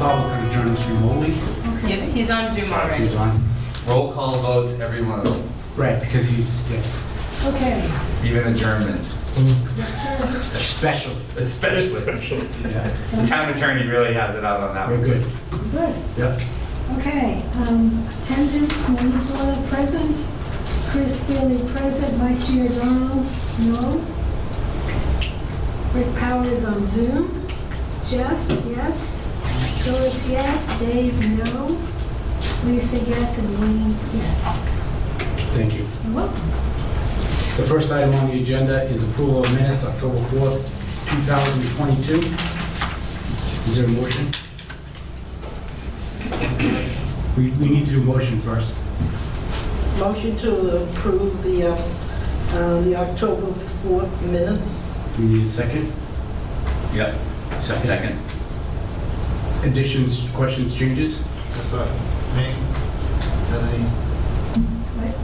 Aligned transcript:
Powell's 0.00 0.26
going 0.30 0.44
to 0.48 0.54
join 0.54 0.68
us 0.68 0.86
remotely. 0.88 1.32
Yeah, 1.86 1.96
he's 2.06 2.30
on 2.30 2.50
Zoom 2.50 2.72
already. 2.72 3.04
He's 3.04 3.14
on. 3.16 3.42
Roll 3.86 4.10
call 4.14 4.40
votes, 4.40 4.80
every 4.80 5.04
one 5.04 5.18
of 5.20 5.24
them, 5.36 5.52
Right, 5.76 6.00
because 6.00 6.26
he's, 6.26 6.62
yeah, 6.70 6.82
Okay. 7.44 7.90
even 8.24 8.54
adjournment, 8.54 9.00
especially. 10.54 11.16
especially. 11.36 12.48
Yeah, 12.62 12.88
The 13.14 13.26
town 13.26 13.50
attorney 13.50 13.86
really 13.86 14.14
has 14.14 14.34
it 14.36 14.42
out 14.44 14.60
on 14.60 14.74
that 14.74 14.88
we're 14.88 14.96
one. 15.00 15.04
good. 15.04 15.26
Good. 15.70 15.94
Yep. 16.16 16.40
Okay, 16.98 17.42
um, 17.56 18.06
attendance, 18.22 18.88
Monique 18.88 19.28
Doyle 19.28 19.62
present, 19.68 20.24
Chris 20.88 21.22
Feely 21.24 21.58
present, 21.72 22.18
Mike 22.18 22.40
Giordano, 22.40 23.22
no. 23.58 24.04
Rick 25.94 26.14
Powers 26.16 26.64
on 26.64 26.86
Zoom, 26.86 27.46
Jeff, 28.08 28.38
yes, 28.66 29.19
Phyllis, 29.80 30.28
yes, 30.28 30.78
Dave, 30.78 31.18
no, 31.38 31.78
Lisa, 32.64 32.98
yes, 32.98 33.38
and 33.38 33.60
Wayne, 33.60 33.96
yes. 34.12 34.64
Thank 35.54 35.72
you. 35.72 35.86
You're 36.04 36.14
welcome. 36.14 36.50
The 37.56 37.66
first 37.66 37.90
item 37.90 38.14
on 38.14 38.28
the 38.28 38.42
agenda 38.42 38.84
is 38.84 39.02
approval 39.02 39.42
of 39.42 39.50
minutes, 39.54 39.84
October 39.84 40.18
4th, 40.18 40.68
2022. 41.08 42.34
Is 43.70 43.76
there 43.76 43.86
a 43.86 43.88
motion? 43.88 44.30
We, 47.38 47.50
we 47.52 47.68
need 47.70 47.86
to 47.86 47.92
do 47.92 48.02
motion 48.02 48.38
first. 48.42 48.72
Motion 49.98 50.36
to 50.40 50.82
approve 50.82 51.42
the, 51.42 51.68
uh, 51.68 51.88
uh, 52.52 52.80
the 52.82 52.96
October 52.96 53.46
4th 53.52 54.22
minutes. 54.22 54.78
We 55.18 55.24
need 55.24 55.46
a 55.46 55.48
second. 55.48 55.90
Yep. 56.92 57.14
Second. 57.60 57.86
Second. 57.86 58.18
Additions, 59.62 60.26
questions, 60.34 60.74
changes? 60.74 61.20
Just 61.54 61.72
uh, 61.74 61.84
name, 62.34 62.56
has 63.50 63.62
any, 63.62 63.84
What? 64.96 65.14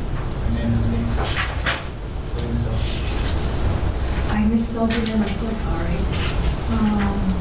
name 0.53 0.73
has 0.77 0.87
any, 0.87 1.01
please, 2.37 2.61
so. 2.63 2.71
I 4.35 4.45
misspelled 4.47 4.93
it 4.93 5.09
and 5.09 5.23
I'm 5.25 5.31
so 5.33 5.49
sorry. 5.49 5.97
Um, 6.69 7.35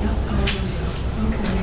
Yep, 0.00 0.16
oh, 0.30 0.44
okay. 1.28 1.62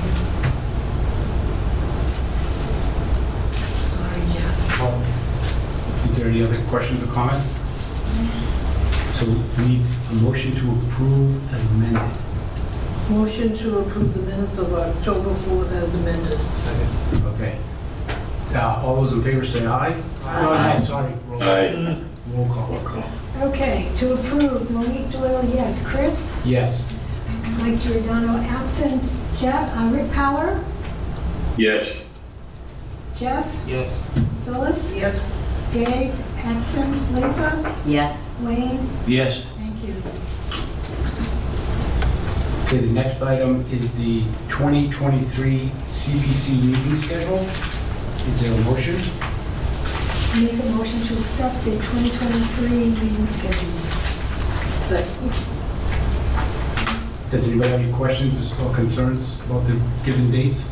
Sorry, 3.90 4.24
Jeff. 4.34 4.80
Well, 4.80 4.96
Is 6.10 6.16
there 6.18 6.28
any 6.30 6.42
other 6.44 6.60
questions 6.70 7.02
or 7.04 7.08
comments? 7.08 7.50
So 9.22 9.28
we 9.28 9.66
need 9.68 9.86
a 10.10 10.14
motion 10.16 10.56
to 10.56 10.72
approve 10.88 11.54
as 11.54 11.64
amended. 11.70 12.12
Motion 13.08 13.56
to 13.58 13.78
approve 13.78 14.16
the 14.16 14.22
minutes 14.22 14.58
of 14.58 14.74
October 14.74 15.30
4th 15.30 15.72
as 15.74 15.94
amended. 15.96 16.40
second. 16.64 17.26
Okay. 17.36 17.60
Uh, 18.56 18.82
All 18.84 18.96
those 18.96 19.14
in 19.14 19.22
favor 19.22 19.46
say 19.46 19.68
aye. 19.68 19.94
Aye. 20.24 20.84
Sorry. 20.88 21.14
Roll- 21.28 21.44
Aye. 21.44 22.02
Roll 22.34 22.48
call. 22.48 23.04
Okay, 23.50 23.92
to 23.98 24.14
approve, 24.16 24.72
Monique 24.72 25.12
Doyle, 25.12 25.46
yes. 25.54 25.86
Chris? 25.86 26.36
Yes. 26.44 26.92
Mike 27.60 27.80
Giordano 27.80 28.38
absent. 28.40 29.04
Jeff, 29.38 29.72
uh, 29.78 29.86
Rick 29.94 30.12
Power? 30.14 30.60
Yes. 31.58 31.94
Jeff? 33.16 33.46
Yes. 33.68 33.88
Phyllis? 34.46 34.92
Yes. 34.96 35.38
Dave, 35.72 36.12
absent. 36.44 37.14
Lisa? 37.14 37.76
Yes. 37.86 38.31
Wayne? 38.46 38.90
Yes. 39.08 39.44
Thank 39.58 39.84
you. 39.84 39.94
Okay, 42.66 42.78
the 42.86 42.94
next 42.94 43.22
item 43.22 43.66
is 43.72 43.92
the 43.96 44.22
2023 44.50 45.72
CPC 45.88 46.64
meeting 46.64 46.96
schedule. 46.98 47.40
Is 48.30 48.42
there 48.42 48.54
a 48.54 48.64
motion? 48.64 48.96
Make 50.42 50.54
a 50.54 50.70
motion 50.72 51.02
to 51.02 51.20
accept 51.20 51.66
the 51.66 51.72
2023 51.72 52.70
meeting 52.70 53.28
schedule. 53.28 53.72
Second. 54.84 55.32
Does 57.30 57.48
anybody 57.48 57.70
have 57.70 57.82
any 57.82 57.92
questions 57.94 58.52
or 58.62 58.74
concerns 58.74 59.40
about 59.42 59.68
the 59.68 59.80
given 60.04 60.32
dates? 60.32 60.64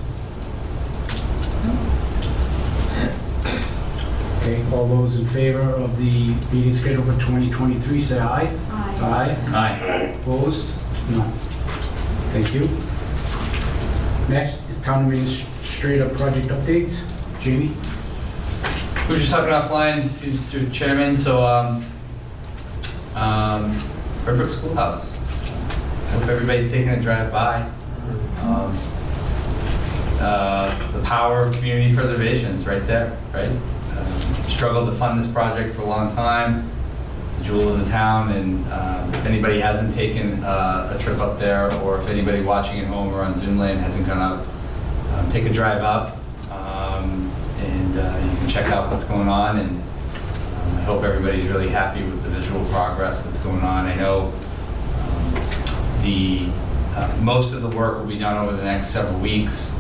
Okay, 4.50 4.72
all 4.76 4.88
those 4.88 5.20
in 5.20 5.28
favor 5.28 5.60
of 5.62 5.96
the 6.00 6.30
meeting 6.52 6.76
schedule 6.76 7.04
for 7.04 7.14
2023, 7.20 8.02
say 8.02 8.20
aye. 8.20 8.48
Aye. 8.72 9.38
Aye. 9.50 9.54
Aye. 9.54 10.18
Opposed? 10.22 10.66
No. 11.12 11.22
Thank 12.32 12.56
you. 12.56 12.68
Next 14.28 14.68
is 14.72 14.80
town 14.82 15.04
administrator 15.06 16.10
project 16.10 16.48
updates. 16.48 17.04
Jamie? 17.40 17.76
We 19.08 19.14
were 19.14 19.20
just 19.20 19.32
talking 19.32 19.52
offline 19.54 20.10
to 20.52 20.60
the 20.60 20.72
chairman, 20.72 21.16
so, 21.16 21.46
um, 21.46 21.86
um, 23.14 23.78
Red 24.26 24.50
Schoolhouse. 24.50 25.12
I 25.12 26.12
hope 26.14 26.28
everybody's 26.28 26.72
taking 26.72 26.90
a 26.90 27.00
drive 27.00 27.32
by. 27.32 27.70
Um, 28.42 28.76
uh, 30.20 30.92
The 30.94 31.04
power 31.04 31.44
of 31.44 31.54
community 31.56 31.94
preservation 31.96 32.56
is 32.56 32.66
right 32.66 32.86
there, 32.88 33.16
right? 33.32 33.52
Um, 33.98 34.29
Struggled 34.50 34.90
to 34.90 34.96
fund 34.98 35.24
this 35.24 35.32
project 35.32 35.74
for 35.74 35.84
a 35.84 35.86
long 35.86 36.14
time, 36.14 36.70
The 37.38 37.46
jewel 37.46 37.70
of 37.72 37.80
the 37.80 37.90
town, 37.90 38.34
and 38.34 38.70
um, 38.74 39.14
if 39.14 39.26
anybody 39.26 39.62
hasn't 39.62 39.96
taken 39.96 40.44
uh, 40.44 40.94
a 40.94 41.02
trip 41.02 41.20
up 41.20 41.40
there, 41.40 41.74
or 41.76 42.02
if 42.02 42.08
anybody 42.10 42.42
watching 42.42 42.82
at 42.82 42.88
home 42.88 43.14
or 43.14 43.22
on 43.22 43.38
Zoom 43.38 43.58
land 43.58 43.80
hasn't 43.80 44.06
gone 44.06 44.18
up, 44.18 44.46
um, 45.14 45.32
take 45.32 45.46
a 45.46 45.50
drive 45.50 45.82
up, 45.82 46.18
um, 46.52 47.32
and 47.60 48.00
uh, 48.00 48.20
you 48.22 48.38
can 48.38 48.50
check 48.50 48.66
out 48.66 48.92
what's 48.92 49.06
going 49.06 49.30
on, 49.30 49.60
and 49.60 49.70
um, 49.70 50.78
I 50.78 50.82
hope 50.82 51.04
everybody's 51.04 51.48
really 51.48 51.70
happy 51.70 52.04
with 52.04 52.22
the 52.24 52.30
visual 52.30 52.66
progress 52.66 53.24
that's 53.24 53.40
going 53.40 53.62
on. 53.62 53.86
I 53.86 53.96
know 53.96 54.34
um, 55.00 56.04
the, 56.04 56.50
uh, 56.98 57.18
most 57.22 57.54
of 57.54 57.62
the 57.62 57.70
work 57.70 58.00
will 58.00 58.08
be 58.08 58.20
done 58.20 58.36
over 58.46 58.58
the 58.58 58.64
next 58.64 58.90
several 58.90 59.22
weeks. 59.22 59.74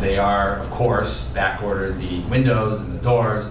They 0.00 0.16
are, 0.16 0.56
of 0.60 0.70
course, 0.70 1.24
back-ordered 1.34 2.00
the 2.00 2.22
windows 2.30 2.80
and 2.80 2.98
the 2.98 3.02
doors, 3.02 3.50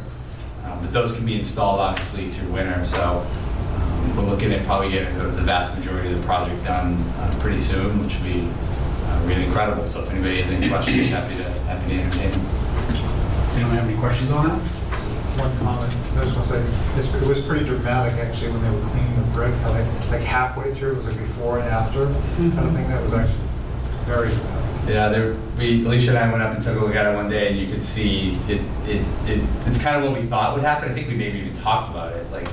um, 0.80 0.86
but 0.86 0.94
those 0.94 1.16
can 1.16 1.26
be 1.26 1.38
installed 1.38 1.80
obviously 1.80 2.30
through 2.30 2.52
winter, 2.52 2.84
so 2.86 3.26
um, 3.76 4.18
we're 4.18 4.24
looking 4.24 4.52
at 4.54 4.66
probably 4.66 4.92
getting 4.92 5.18
the 5.18 5.26
the 5.26 5.42
vast 5.42 5.76
majority 5.78 6.12
of 6.12 6.20
the 6.20 6.26
project 6.26 6.64
done 6.64 6.96
uh, 7.18 7.38
pretty 7.42 7.60
soon, 7.60 8.04
which 8.04 8.16
would 8.16 8.24
be 8.24 8.42
uh, 9.08 9.22
really 9.26 9.46
incredible. 9.46 9.86
So 9.86 10.04
if 10.04 10.10
anybody 10.12 10.42
has 10.42 10.52
any 10.52 10.68
questions, 10.70 11.08
happy 11.10 11.36
to, 11.38 11.44
happy 11.44 11.90
to 11.90 12.02
entertain 12.02 12.32
them. 12.32 12.46
Does 13.48 13.58
anyone 13.58 13.76
have 13.76 13.88
any 13.88 13.98
questions 13.98 14.32
on 14.32 14.48
that? 14.48 14.60
One 15.40 15.58
comment, 15.60 15.94
I 16.18 16.24
just 16.26 16.36
want 16.36 16.48
to 16.50 16.54
say, 16.54 16.60
it's- 17.00 17.22
it 17.22 17.28
was 17.28 17.40
pretty 17.46 17.64
dramatic 17.66 18.14
actually 18.20 18.52
when 18.52 18.62
they 18.62 18.72
were 18.72 18.90
cleaning 18.90 19.16
the 19.16 19.28
brick, 19.32 19.54
how 19.62 19.72
they, 19.72 19.84
like 20.12 20.22
halfway 20.22 20.74
through, 20.74 20.92
it 20.94 20.98
was 20.98 21.06
like 21.06 21.18
before 21.18 21.60
and 21.60 21.70
after. 21.70 22.08
I 22.08 22.60
don't 22.60 22.76
think 22.76 22.88
that 22.90 23.02
was 23.04 23.14
actually 23.14 23.40
very 24.04 24.30
dramatic. 24.30 24.69
Yeah, 24.90 25.10
there, 25.10 25.36
we, 25.56 25.86
Alicia 25.86 26.10
and 26.10 26.18
I 26.18 26.32
went 26.32 26.42
up 26.42 26.56
and 26.56 26.64
took 26.64 26.76
a 26.76 26.80
look 26.80 26.96
at 26.96 27.06
it 27.06 27.16
one 27.16 27.30
day, 27.30 27.50
and 27.50 27.60
you 27.60 27.68
could 27.72 27.86
see 27.86 28.40
it, 28.48 28.60
it, 28.88 29.02
it, 29.30 29.48
it's 29.68 29.80
kind 29.80 29.96
of 29.96 30.10
what 30.10 30.20
we 30.20 30.28
thought 30.28 30.56
would 30.56 30.64
happen. 30.64 30.90
I 30.90 30.94
think 30.96 31.08
we 31.08 31.14
maybe 31.14 31.38
even 31.40 31.56
talked 31.58 31.92
about 31.92 32.14
it. 32.14 32.30
Like, 32.32 32.48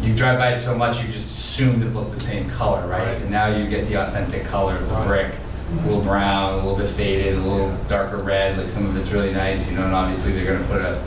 you 0.00 0.14
drive 0.14 0.38
by 0.38 0.52
it 0.52 0.60
so 0.60 0.76
much, 0.76 1.02
you 1.02 1.10
just 1.10 1.36
assumed 1.36 1.82
it 1.82 1.92
looked 1.92 2.14
the 2.14 2.20
same 2.20 2.48
color, 2.50 2.86
right? 2.86 3.00
Right. 3.14 3.20
And 3.22 3.28
now 3.28 3.48
you 3.48 3.68
get 3.68 3.88
the 3.88 3.96
authentic 3.96 4.44
color 4.44 4.76
of 4.76 4.88
the 4.88 4.94
Right. 4.94 5.06
brick, 5.08 5.34
a 5.72 5.86
little 5.86 6.02
brown, 6.02 6.54
a 6.54 6.56
little 6.58 6.76
bit 6.76 6.90
faded, 6.90 7.34
a 7.38 7.40
little 7.40 7.76
darker 7.88 8.18
red. 8.18 8.56
Like 8.56 8.70
some 8.70 8.86
of 8.86 8.96
it's 8.96 9.10
really 9.10 9.32
nice, 9.32 9.68
you 9.68 9.76
know. 9.76 9.84
And 9.84 9.94
obviously 9.94 10.30
they're 10.32 10.44
going 10.44 10.62
to 10.62 10.68
put 10.68 10.80
a, 10.80 11.02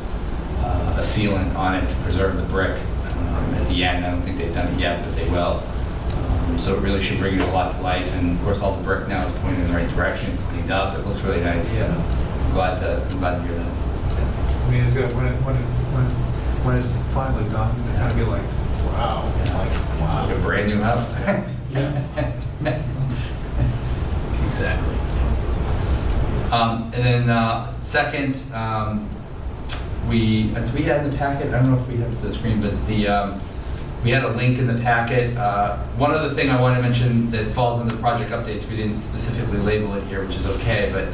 uh, 0.65 0.95
a 0.97 1.01
sealant 1.01 1.55
on 1.55 1.75
it 1.75 1.87
to 1.87 1.95
preserve 2.03 2.35
the 2.35 2.43
brick 2.43 2.77
um, 3.05 3.53
at 3.55 3.69
the 3.69 3.85
end. 3.85 4.05
I 4.05 4.11
don't 4.11 4.21
think 4.21 4.37
they've 4.37 4.53
done 4.53 4.73
it 4.73 4.79
yet, 4.79 5.01
but 5.05 5.15
they 5.15 5.29
will. 5.29 5.63
So 6.67 6.75
it 6.75 6.81
really 6.81 7.01
should 7.01 7.17
bring 7.19 7.35
it 7.35 7.41
a 7.41 7.51
lot 7.53 7.73
to 7.73 7.81
life, 7.81 8.05
and 8.15 8.37
of 8.37 8.43
course, 8.43 8.59
all 8.59 8.75
the 8.75 8.83
brick 8.83 9.07
now 9.07 9.25
is 9.25 9.31
pointing 9.37 9.61
in 9.61 9.69
the 9.69 9.73
right 9.73 9.89
direction, 9.91 10.31
it's 10.31 10.43
cleaned 10.47 10.69
up, 10.69 10.99
it 10.99 11.07
looks 11.07 11.21
really 11.21 11.39
nice. 11.39 11.73
Yeah. 11.73 11.95
I'm 11.95 12.51
glad 12.51 12.81
to, 12.81 13.01
I'm 13.09 13.19
glad 13.19 13.37
to 13.37 13.43
hear 13.47 13.57
that. 13.57 13.71
I 14.65 14.69
mean, 14.69 14.83
it's 14.83 14.93
good, 14.93 15.15
when 15.15 15.27
it, 15.27 15.35
when 15.45 15.55
it, 15.55 15.61
when, 15.95 16.03
when 16.65 16.75
it's 16.75 16.91
finally 17.13 17.49
done, 17.51 17.73
it's 17.87 17.99
gonna 17.99 18.13
be 18.15 18.23
like, 18.23 18.43
wow, 18.83 19.33
like, 19.45 19.53
Like 19.53 19.99
wow. 20.01 20.29
a 20.29 20.41
brand 20.41 20.67
new 20.67 20.81
house. 20.81 21.09
yeah. 21.71 22.03
Exactly. 24.47 24.95
Um, 26.51 26.91
And 26.93 27.05
then, 27.05 27.29
uh, 27.29 27.81
second, 27.81 28.43
um, 28.53 29.09
we, 30.09 30.53
uh, 30.53 30.59
do 30.59 30.77
we 30.77 30.91
add 30.91 31.05
in 31.05 31.11
the 31.11 31.17
packet, 31.17 31.47
I 31.53 31.61
don't 31.61 31.71
know 31.71 31.81
if 31.81 31.87
we 31.87 31.95
have 31.95 32.21
the 32.21 32.33
screen, 32.33 32.59
but 32.61 32.73
the, 32.87 33.07
um, 33.07 33.41
we 34.03 34.11
had 34.11 34.23
a 34.23 34.29
link 34.29 34.57
in 34.59 34.67
the 34.67 34.79
packet. 34.81 35.35
Uh, 35.37 35.77
One 35.97 36.11
other 36.11 36.29
thing 36.33 36.49
I 36.49 36.59
want 36.61 36.75
to 36.75 36.81
mention 36.81 37.29
that 37.31 37.47
falls 37.53 37.81
in 37.81 37.87
the 37.87 37.95
project 37.97 38.31
updates, 38.31 38.67
we 38.69 38.75
didn't 38.77 39.01
specifically 39.01 39.59
label 39.59 39.93
it 39.95 40.03
here, 40.05 40.23
which 40.25 40.37
is 40.37 40.45
okay, 40.57 40.89
but 40.91 41.07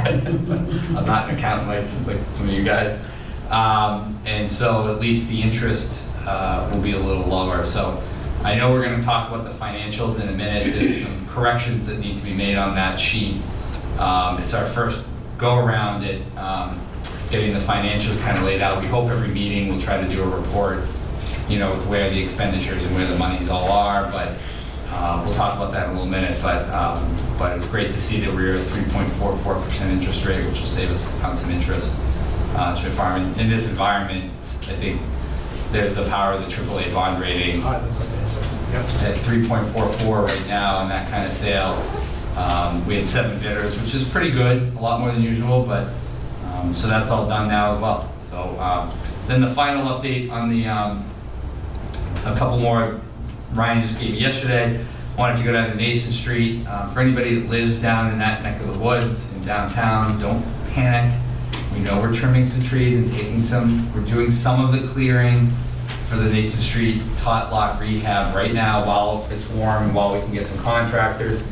I'm 0.04 1.06
not 1.06 1.30
an 1.30 1.36
accountant 1.38 1.68
like, 1.68 1.86
like 2.06 2.18
some 2.32 2.48
of 2.48 2.54
you 2.54 2.62
guys. 2.62 3.00
Um, 3.50 4.18
and 4.24 4.48
so 4.48 4.88
at 4.94 5.00
least 5.00 5.28
the 5.28 5.42
interest, 5.42 5.90
uh, 6.26 6.68
will 6.72 6.80
be 6.80 6.92
a 6.92 6.98
little 6.98 7.24
lower. 7.24 7.66
So 7.66 8.02
I 8.44 8.54
know 8.54 8.70
we're 8.72 8.84
gonna 8.84 9.02
talk 9.02 9.28
about 9.30 9.44
the 9.44 9.50
financials 9.50 10.20
in 10.20 10.28
a 10.28 10.32
minute. 10.32 10.72
There's 10.72 11.02
some 11.02 11.26
corrections 11.28 11.84
that 11.86 11.98
need 11.98 12.16
to 12.16 12.22
be 12.22 12.32
made 12.32 12.56
on 12.56 12.74
that 12.76 12.98
sheet. 12.98 13.40
Um, 13.98 14.38
it's 14.42 14.54
our 14.54 14.66
first 14.66 15.02
go-around 15.36 16.04
at, 16.04 16.20
um, 16.36 16.80
getting 17.30 17.54
the 17.54 17.60
financials 17.60 18.20
kind 18.22 18.38
of 18.38 18.44
laid 18.44 18.60
out. 18.62 18.80
We 18.80 18.88
hope 18.88 19.10
every 19.10 19.28
meeting 19.28 19.68
we'll 19.68 19.80
try 19.80 20.00
to 20.00 20.08
do 20.08 20.22
a 20.22 20.28
report, 20.28 20.84
you 21.48 21.58
know, 21.58 21.72
with 21.72 21.86
where 21.86 22.08
the 22.10 22.22
expenditures 22.22 22.84
and 22.84 22.94
where 22.94 23.06
the 23.06 23.16
monies 23.18 23.48
all 23.48 23.70
are, 23.70 24.10
but, 24.10 24.32
uh, 24.92 25.22
we'll 25.24 25.34
talk 25.34 25.56
about 25.56 25.72
that 25.72 25.84
in 25.84 25.90
a 25.90 25.92
little 25.92 26.08
minute, 26.08 26.40
but, 26.42 26.68
um, 26.70 27.16
but 27.38 27.56
it's 27.56 27.66
great 27.66 27.92
to 27.92 28.00
see 28.00 28.20
that 28.20 28.34
we're 28.34 28.56
at 28.56 28.66
three 28.66 28.84
point 28.84 29.10
four 29.12 29.36
four 29.38 29.54
percent 29.62 29.90
interest 29.92 30.24
rate, 30.24 30.44
which 30.46 30.60
will 30.60 30.66
save 30.66 30.90
us 30.90 31.16
tons 31.20 31.42
of 31.42 31.50
interest, 31.50 31.94
uh, 32.54 32.90
farm. 32.92 33.22
In- 33.34 33.40
In 33.40 33.48
this 33.50 33.70
environment, 33.70 34.30
I 34.42 34.74
think 34.74 35.00
there's 35.72 35.94
the 35.94 36.04
power 36.08 36.32
of 36.32 36.40
the 36.44 36.50
AAA 36.50 36.92
bond 36.92 37.20
rating 37.20 37.62
that's 37.62 37.82
amazing. 37.84 38.44
Yes. 38.72 39.02
at 39.02 39.16
3.44 39.16 40.26
right 40.26 40.46
now 40.48 40.76
on 40.78 40.88
that 40.88 41.10
kind 41.10 41.26
of 41.26 41.32
sale. 41.32 41.72
Um, 42.36 42.86
We 42.86 42.96
had 42.96 43.06
seven 43.06 43.38
bidders, 43.40 43.78
which 43.80 43.94
is 43.94 44.06
pretty 44.08 44.30
good, 44.30 44.74
a 44.76 44.80
lot 44.80 45.00
more 45.00 45.10
than 45.12 45.22
usual, 45.22 45.64
but, 45.64 45.88
um, 46.52 46.74
so 46.74 46.86
that's 46.88 47.10
all 47.10 47.26
done 47.26 47.48
now 47.48 47.72
as 47.74 47.80
well. 47.80 48.12
So 48.30 48.58
um, 48.60 48.90
then 49.26 49.40
the 49.40 49.50
final 49.50 49.86
update 49.88 50.30
on 50.30 50.48
the, 50.50 50.66
um, 50.68 51.04
a 52.26 52.34
couple 52.36 52.58
more 52.58 53.00
Ryan 53.52 53.82
just 53.82 53.98
gave 53.98 54.12
me 54.12 54.20
yesterday. 54.20 54.84
Wanted 55.18 55.38
to 55.38 55.42
go 55.44 55.52
down 55.52 55.70
to 55.70 55.74
Nason 55.74 56.12
Street. 56.12 56.64
Uh, 56.68 56.86
For 56.90 57.00
anybody 57.00 57.40
that 57.40 57.50
lives 57.50 57.80
down 57.82 58.12
in 58.12 58.18
that 58.20 58.42
neck 58.44 58.60
of 58.60 58.68
the 58.68 58.78
woods 58.78 59.32
in 59.34 59.44
downtown, 59.44 60.20
don't 60.20 60.44
panic. 60.72 61.12
Know 61.84 62.00
we're 62.00 62.14
trimming 62.14 62.46
some 62.46 62.62
trees 62.62 62.98
and 62.98 63.10
taking 63.10 63.42
some, 63.42 63.92
we're 63.94 64.04
doing 64.04 64.30
some 64.30 64.64
of 64.64 64.70
the 64.72 64.86
clearing 64.88 65.50
for 66.08 66.16
the 66.16 66.28
Nason 66.30 66.60
Street 66.60 67.02
tot 67.18 67.50
lot 67.52 67.80
rehab 67.80 68.34
right 68.34 68.52
now 68.52 68.86
while 68.86 69.26
it's 69.30 69.48
warm 69.50 69.84
and 69.84 69.94
while 69.94 70.12
we 70.14 70.20
can 70.20 70.32
get 70.32 70.46
some 70.46 70.58
contractors. 70.62 71.42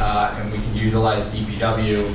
uh, 0.00 0.34
And 0.38 0.52
we 0.52 0.58
can 0.58 0.74
utilize 0.76 1.24
DPW. 1.26 2.08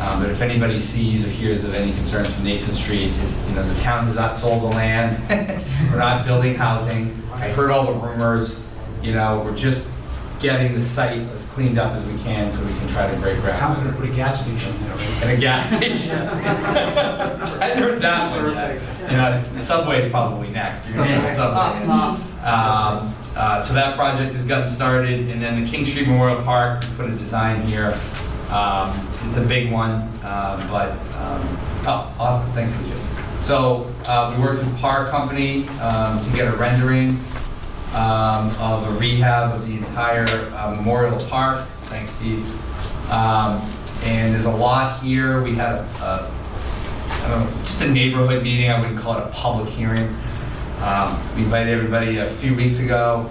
Um, 0.00 0.22
But 0.22 0.30
if 0.30 0.40
anybody 0.40 0.80
sees 0.80 1.26
or 1.26 1.28
hears 1.30 1.64
of 1.64 1.74
any 1.74 1.92
concerns 1.92 2.32
from 2.34 2.44
Nason 2.44 2.72
Street, 2.74 3.12
you 3.48 3.54
know, 3.54 3.62
the 3.68 3.80
town 3.80 4.06
has 4.06 4.16
not 4.16 4.34
sold 4.36 4.62
the 4.62 4.68
land. 4.74 5.16
We're 5.92 5.98
not 5.98 6.24
building 6.26 6.54
housing. 6.54 7.22
I've 7.34 7.54
heard 7.54 7.70
all 7.70 7.84
the 7.86 7.92
rumors, 7.98 8.60
you 9.02 9.12
know, 9.12 9.42
we're 9.44 9.56
just 9.56 9.88
getting 10.40 10.74
the 10.74 10.84
site 10.84 11.18
as 11.18 11.44
cleaned 11.46 11.78
up 11.78 11.92
as 11.94 12.04
we 12.06 12.18
can 12.22 12.50
so 12.50 12.64
we 12.64 12.72
can 12.72 12.88
try 12.88 13.10
to 13.10 13.20
break 13.20 13.40
ground. 13.40 13.58
Town's 13.58 13.78
gonna 13.78 13.92
put 13.92 14.08
a 14.08 14.12
gas 14.12 14.42
station 14.42 14.74
there, 14.82 14.96
right? 14.96 15.22
And 15.22 15.30
a 15.30 15.36
gas 15.36 15.76
station. 15.76 16.16
I 17.60 17.74
heard 17.74 18.00
that 18.02 18.30
one 18.30 18.54
yet. 18.54 18.80
You 19.10 19.16
know, 19.16 19.44
Subway's 19.58 20.10
probably 20.10 20.48
next. 20.48 20.88
You're 20.88 20.96
gonna 20.96 21.18
need 21.20 21.28
a 21.28 21.34
Subway. 21.34 22.26
Um, 22.40 23.14
uh, 23.36 23.60
So 23.60 23.74
that 23.74 23.96
project 23.96 24.32
has 24.32 24.46
gotten 24.46 24.68
started, 24.68 25.28
and 25.28 25.42
then 25.42 25.62
the 25.62 25.70
King 25.70 25.84
Street 25.84 26.08
Memorial 26.08 26.42
Park, 26.42 26.80
we 26.80 26.96
put 26.96 27.10
a 27.10 27.14
design 27.14 27.60
here. 27.64 27.92
Um, 28.48 29.06
It's 29.26 29.36
a 29.36 29.42
big 29.44 29.70
one, 29.70 29.92
uh, 30.24 30.56
but, 30.70 30.92
um, 31.20 31.46
oh, 31.86 32.14
awesome, 32.18 32.50
thanks, 32.52 32.74
Legit. 32.78 32.96
So 33.42 33.92
uh, 34.06 34.34
we 34.34 34.42
worked 34.42 34.64
with 34.64 34.74
Par 34.78 35.10
Company 35.10 35.68
um, 35.80 36.24
to 36.24 36.30
get 36.30 36.48
a 36.48 36.56
rendering 36.56 37.20
um, 37.94 38.50
of 38.58 38.88
a 38.88 38.98
rehab 38.98 39.54
of 39.54 39.66
the 39.66 39.74
entire 39.74 40.26
uh, 40.54 40.74
Memorial 40.76 41.24
Park. 41.28 41.66
Thanks, 41.68 42.12
Steve. 42.12 42.46
Um, 43.10 43.60
And 44.04 44.34
there's 44.34 44.46
a 44.46 44.50
lot 44.50 45.02
here. 45.02 45.42
We 45.42 45.54
had 45.54 45.74
a, 45.74 46.32
know, 47.28 47.52
just 47.64 47.82
a 47.82 47.88
neighborhood 47.90 48.42
meeting. 48.42 48.70
I 48.70 48.80
wouldn't 48.80 48.98
call 48.98 49.18
it 49.18 49.24
a 49.24 49.28
public 49.28 49.68
hearing. 49.68 50.08
Um, 50.80 51.18
We 51.36 51.42
invited 51.42 51.74
everybody 51.74 52.18
a 52.18 52.30
few 52.30 52.54
weeks 52.54 52.80
ago. 52.80 53.28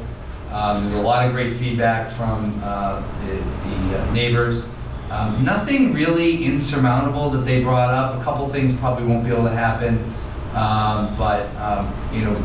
Um, 0.51 0.81
There's 0.83 0.95
a 0.95 1.01
lot 1.01 1.25
of 1.25 1.31
great 1.31 1.55
feedback 1.57 2.11
from 2.11 2.59
uh, 2.63 3.01
the 3.25 3.35
the 3.69 3.99
uh, 3.99 4.13
neighbors. 4.13 4.65
Um, 5.09 5.43
Nothing 5.43 5.93
really 5.93 6.45
insurmountable 6.45 7.29
that 7.31 7.45
they 7.45 7.63
brought 7.63 7.93
up. 7.93 8.19
A 8.19 8.23
couple 8.23 8.47
things 8.49 8.75
probably 8.75 9.05
won't 9.05 9.23
be 9.23 9.31
able 9.31 9.45
to 9.45 9.55
happen. 9.55 10.13
Um, 10.53 11.15
But, 11.17 11.47
you 12.13 12.21
know, 12.25 12.35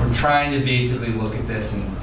we're 0.00 0.14
trying 0.14 0.52
to 0.52 0.64
basically 0.64 1.08
look 1.08 1.34
at 1.34 1.46
this 1.46 1.72
and, 1.74 1.96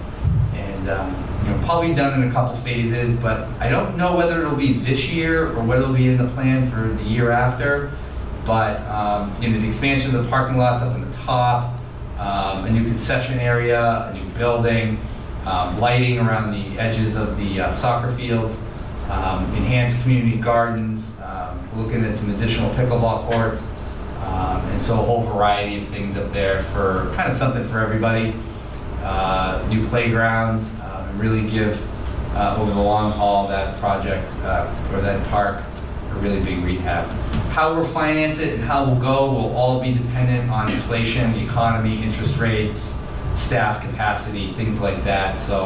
and, 0.53 0.89
um, 0.89 1.15
you 1.43 1.49
know, 1.49 1.61
probably 1.65 1.93
done 1.93 2.21
in 2.21 2.29
a 2.29 2.31
couple 2.31 2.55
phases, 2.57 3.15
but 3.15 3.47
I 3.59 3.69
don't 3.69 3.97
know 3.97 4.15
whether 4.15 4.39
it'll 4.41 4.55
be 4.55 4.73
this 4.73 5.09
year 5.09 5.51
or 5.51 5.63
whether 5.63 5.83
it'll 5.83 5.95
be 5.95 6.07
in 6.07 6.17
the 6.17 6.27
plan 6.29 6.69
for 6.69 6.87
the 6.87 7.03
year 7.03 7.31
after. 7.31 7.91
But, 8.45 8.81
um, 8.89 9.33
you 9.41 9.49
know, 9.49 9.59
the 9.59 9.69
expansion 9.69 10.15
of 10.15 10.23
the 10.23 10.29
parking 10.29 10.57
lots 10.57 10.83
up 10.83 10.95
in 10.95 11.09
the 11.09 11.17
top, 11.17 11.73
um, 12.17 12.65
a 12.65 12.69
new 12.69 12.83
concession 12.83 13.39
area, 13.39 14.09
a 14.09 14.13
new 14.13 14.25
building, 14.33 14.99
um, 15.45 15.79
lighting 15.79 16.19
around 16.19 16.51
the 16.51 16.79
edges 16.79 17.15
of 17.15 17.37
the 17.37 17.61
uh, 17.61 17.73
soccer 17.73 18.13
fields, 18.15 18.57
um, 19.09 19.43
enhanced 19.55 20.01
community 20.01 20.37
gardens, 20.37 21.13
um, 21.21 21.59
looking 21.75 22.03
at 22.03 22.17
some 22.17 22.33
additional 22.35 22.69
pickleball 22.71 23.29
courts, 23.29 23.65
um, 24.25 24.61
and 24.71 24.81
so 24.81 24.93
a 24.93 25.03
whole 25.03 25.21
variety 25.21 25.77
of 25.79 25.87
things 25.87 26.17
up 26.17 26.31
there 26.31 26.63
for, 26.63 27.11
kind 27.15 27.31
of 27.31 27.37
something 27.37 27.67
for 27.67 27.79
everybody. 27.79 28.33
Uh, 29.01 29.65
New 29.69 29.85
playgrounds, 29.89 30.73
um, 30.81 31.07
and 31.09 31.19
really 31.19 31.49
give, 31.49 31.79
uh, 32.35 32.55
over 32.57 32.71
the 32.71 32.81
long 32.81 33.11
haul, 33.11 33.47
that 33.47 33.77
project, 33.79 34.31
uh, 34.43 34.73
or 34.93 35.01
that 35.01 35.25
park, 35.27 35.61
a 36.09 36.15
really 36.15 36.41
big 36.43 36.63
rehab. 36.63 37.07
How 37.51 37.73
we'll 37.75 37.85
finance 37.85 38.39
it 38.39 38.55
and 38.55 38.63
how 38.63 38.85
we'll 38.85 38.99
go 38.99 39.31
will 39.31 39.55
all 39.55 39.81
be 39.81 39.93
dependent 39.93 40.49
on 40.49 40.71
inflation, 40.71 41.33
the 41.33 41.43
economy, 41.43 42.01
interest 42.01 42.37
rates, 42.37 42.97
staff 43.35 43.81
capacity, 43.81 44.53
things 44.53 44.79
like 44.79 45.03
that. 45.03 45.41
So 45.41 45.65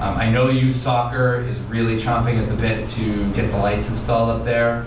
um, 0.00 0.16
I 0.16 0.30
know 0.30 0.48
youth 0.48 0.76
soccer 0.76 1.40
is 1.40 1.58
really 1.62 1.98
chomping 1.98 2.40
at 2.40 2.48
the 2.48 2.56
bit 2.56 2.88
to 2.90 3.32
get 3.32 3.50
the 3.50 3.58
lights 3.58 3.88
installed 3.88 4.30
up 4.30 4.44
there. 4.44 4.86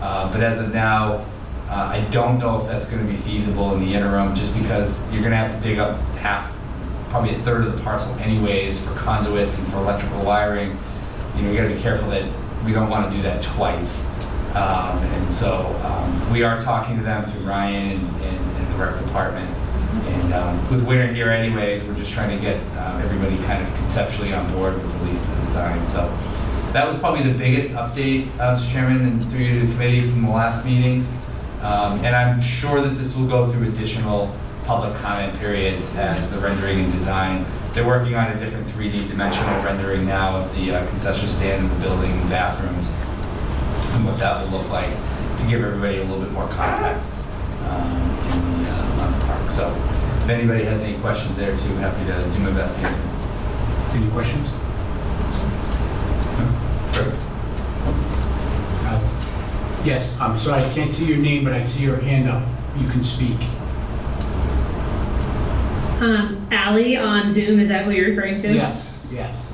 Uh, 0.00 0.30
But 0.32 0.42
as 0.42 0.60
of 0.60 0.72
now, 0.74 1.24
uh, 1.68 1.74
I 1.92 2.00
don't 2.10 2.38
know 2.38 2.60
if 2.60 2.66
that's 2.66 2.86
going 2.88 3.04
to 3.06 3.10
be 3.10 3.18
feasible 3.18 3.74
in 3.74 3.80
the 3.84 3.94
interim, 3.94 4.34
just 4.34 4.54
because 4.56 5.00
you're 5.12 5.20
going 5.20 5.32
to 5.32 5.36
have 5.36 5.54
to 5.60 5.68
dig 5.68 5.78
up 5.78 5.98
half, 6.18 6.50
probably 7.10 7.34
a 7.34 7.38
third 7.40 7.64
of 7.66 7.76
the 7.76 7.82
parcel 7.82 8.12
anyways 8.16 8.80
for 8.82 8.94
conduits 8.94 9.58
and 9.58 9.66
for 9.68 9.76
electrical 9.78 10.24
wiring. 10.24 10.78
You 11.36 11.42
know, 11.42 11.50
you 11.52 11.56
got 11.58 11.68
to 11.68 11.74
be 11.74 11.80
careful 11.80 12.10
that 12.10 12.24
we 12.64 12.72
don't 12.72 12.88
want 12.90 13.10
to 13.10 13.16
do 13.16 13.22
that 13.22 13.42
twice. 13.42 14.02
Um, 14.54 14.98
And 15.14 15.30
so 15.30 15.66
um, 15.84 16.32
we 16.32 16.42
are 16.42 16.60
talking 16.60 16.96
to 16.96 17.02
them 17.02 17.24
through 17.30 17.42
Ryan 17.46 17.92
and- 18.00 18.22
and 18.24 18.38
and 18.58 18.74
the 18.74 18.84
rec 18.84 18.98
department. 18.98 19.48
And 20.08 20.32
um, 20.34 20.70
with 20.70 20.84
winter 20.86 21.06
here 21.12 21.30
anyways, 21.30 21.82
we're 21.84 21.94
just 21.94 22.12
trying 22.12 22.36
to 22.36 22.42
get 22.42 22.60
uh, 22.76 23.00
everybody 23.04 23.36
kind 23.44 23.62
of 23.66 23.72
conceptually 23.76 24.32
on 24.32 24.50
board 24.52 24.74
with 24.74 24.94
at 24.96 25.02
least 25.04 25.24
the 25.28 25.36
design. 25.46 25.86
So 25.86 26.08
that 26.72 26.86
was 26.88 26.98
probably 26.98 27.22
the 27.30 27.38
biggest 27.38 27.72
update, 27.72 28.28
uh, 28.38 28.56
Mr. 28.56 28.70
Chairman, 28.72 29.00
and 29.06 29.30
through 29.30 29.60
the 29.60 29.72
committee 29.72 30.02
from 30.10 30.22
the 30.24 30.30
last 30.30 30.64
meetings. 30.64 31.06
Um, 31.62 32.04
And 32.04 32.14
I'm 32.14 32.40
sure 32.40 32.80
that 32.80 32.96
this 32.96 33.16
will 33.16 33.26
go 33.26 33.50
through 33.50 33.68
additional 33.68 34.34
public 34.64 34.94
comment 34.98 35.36
periods 35.38 35.94
as 35.96 36.28
the 36.30 36.38
rendering 36.38 36.80
and 36.84 36.92
design. 36.92 37.44
They're 37.74 37.86
working 37.86 38.14
on 38.14 38.30
a 38.30 38.38
different 38.38 38.66
3D 38.68 39.08
dimensional 39.08 39.62
rendering 39.64 40.06
now 40.06 40.36
of 40.36 40.54
the 40.54 40.72
uh, 40.72 40.86
concession 40.90 41.28
stand 41.28 41.64
and 41.64 41.70
the 41.76 41.80
building 41.80 42.10
and 42.10 42.30
bathrooms 42.30 42.86
and 43.94 44.04
what 44.04 44.18
that 44.18 44.44
will 44.44 44.58
look 44.58 44.68
like 44.68 44.90
to 45.38 45.46
give 45.48 45.64
everybody 45.64 45.96
a 45.98 46.04
little 46.04 46.20
bit 46.20 46.32
more 46.32 46.48
context 46.48 47.12
um, 47.68 47.90
in 48.32 48.62
the, 48.62 48.70
uh, 48.70 49.26
park. 49.26 49.50
So 49.50 49.74
if 50.22 50.28
anybody 50.28 50.64
has 50.64 50.82
any 50.82 50.98
questions 50.98 51.36
there 51.36 51.56
too, 51.56 51.74
happy 51.76 52.04
to 52.06 52.36
do 52.36 52.38
my 52.44 52.50
best 52.50 52.78
to 52.78 52.86
answer. 52.86 53.96
Any 53.96 54.10
questions? 54.10 54.48
Sure. 56.94 57.12
Uh, 58.84 59.00
Yes, 59.88 60.20
I'm 60.20 60.38
sorry, 60.38 60.62
I 60.64 60.68
can't 60.74 60.90
see 60.90 61.06
your 61.06 61.16
name, 61.16 61.44
but 61.44 61.54
I 61.54 61.64
see 61.64 61.84
your 61.84 61.96
hand 61.96 62.28
up. 62.28 62.46
You 62.76 62.86
can 62.88 63.02
speak. 63.02 63.40
Um, 66.02 66.46
Ally 66.50 66.96
on 66.96 67.30
Zoom, 67.30 67.58
is 67.58 67.68
that 67.68 67.86
who 67.86 67.92
you're 67.92 68.10
referring 68.10 68.38
to? 68.42 68.52
Yes, 68.52 69.08
yes. 69.10 69.50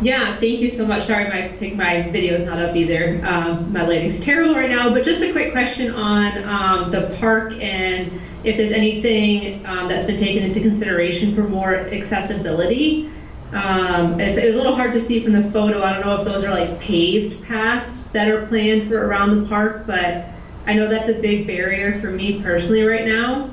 Yeah, 0.00 0.40
thank 0.40 0.60
you 0.60 0.70
so 0.70 0.86
much. 0.86 1.06
Sorry, 1.06 1.28
my, 1.28 1.44
I 1.44 1.58
think 1.58 1.76
my 1.76 2.08
video 2.10 2.36
is 2.36 2.46
not 2.46 2.58
up 2.62 2.74
either. 2.74 3.20
Um, 3.22 3.70
my 3.70 3.86
lighting's 3.86 4.18
terrible 4.18 4.54
right 4.54 4.70
now, 4.70 4.94
but 4.94 5.04
just 5.04 5.22
a 5.22 5.30
quick 5.30 5.52
question 5.52 5.92
on, 5.92 6.42
um, 6.44 6.90
the 6.90 7.14
park 7.20 7.52
and 7.60 8.10
if 8.44 8.56
there's 8.56 8.72
anything, 8.72 9.66
um, 9.66 9.88
that's 9.88 10.04
been 10.06 10.16
taken 10.16 10.42
into 10.42 10.62
consideration 10.62 11.34
for 11.34 11.42
more 11.42 11.76
accessibility. 11.76 13.10
Um, 13.52 14.20
it's, 14.20 14.36
it 14.36 14.46
was 14.46 14.54
a 14.54 14.58
little 14.58 14.76
hard 14.76 14.92
to 14.92 15.00
see 15.00 15.22
from 15.24 15.32
the 15.32 15.50
photo. 15.50 15.82
I 15.82 15.92
don't 15.94 16.06
know 16.06 16.22
if 16.22 16.28
those 16.32 16.44
are 16.44 16.50
like 16.50 16.78
paved 16.80 17.42
paths 17.44 18.06
that 18.08 18.28
are 18.28 18.46
planned 18.46 18.88
for 18.88 19.06
around 19.06 19.42
the 19.42 19.48
park, 19.48 19.86
but 19.86 20.26
I 20.66 20.74
know 20.74 20.88
that's 20.88 21.08
a 21.08 21.14
big 21.20 21.46
barrier 21.46 22.00
for 22.00 22.10
me 22.10 22.42
personally 22.42 22.84
right 22.84 23.06
now. 23.06 23.50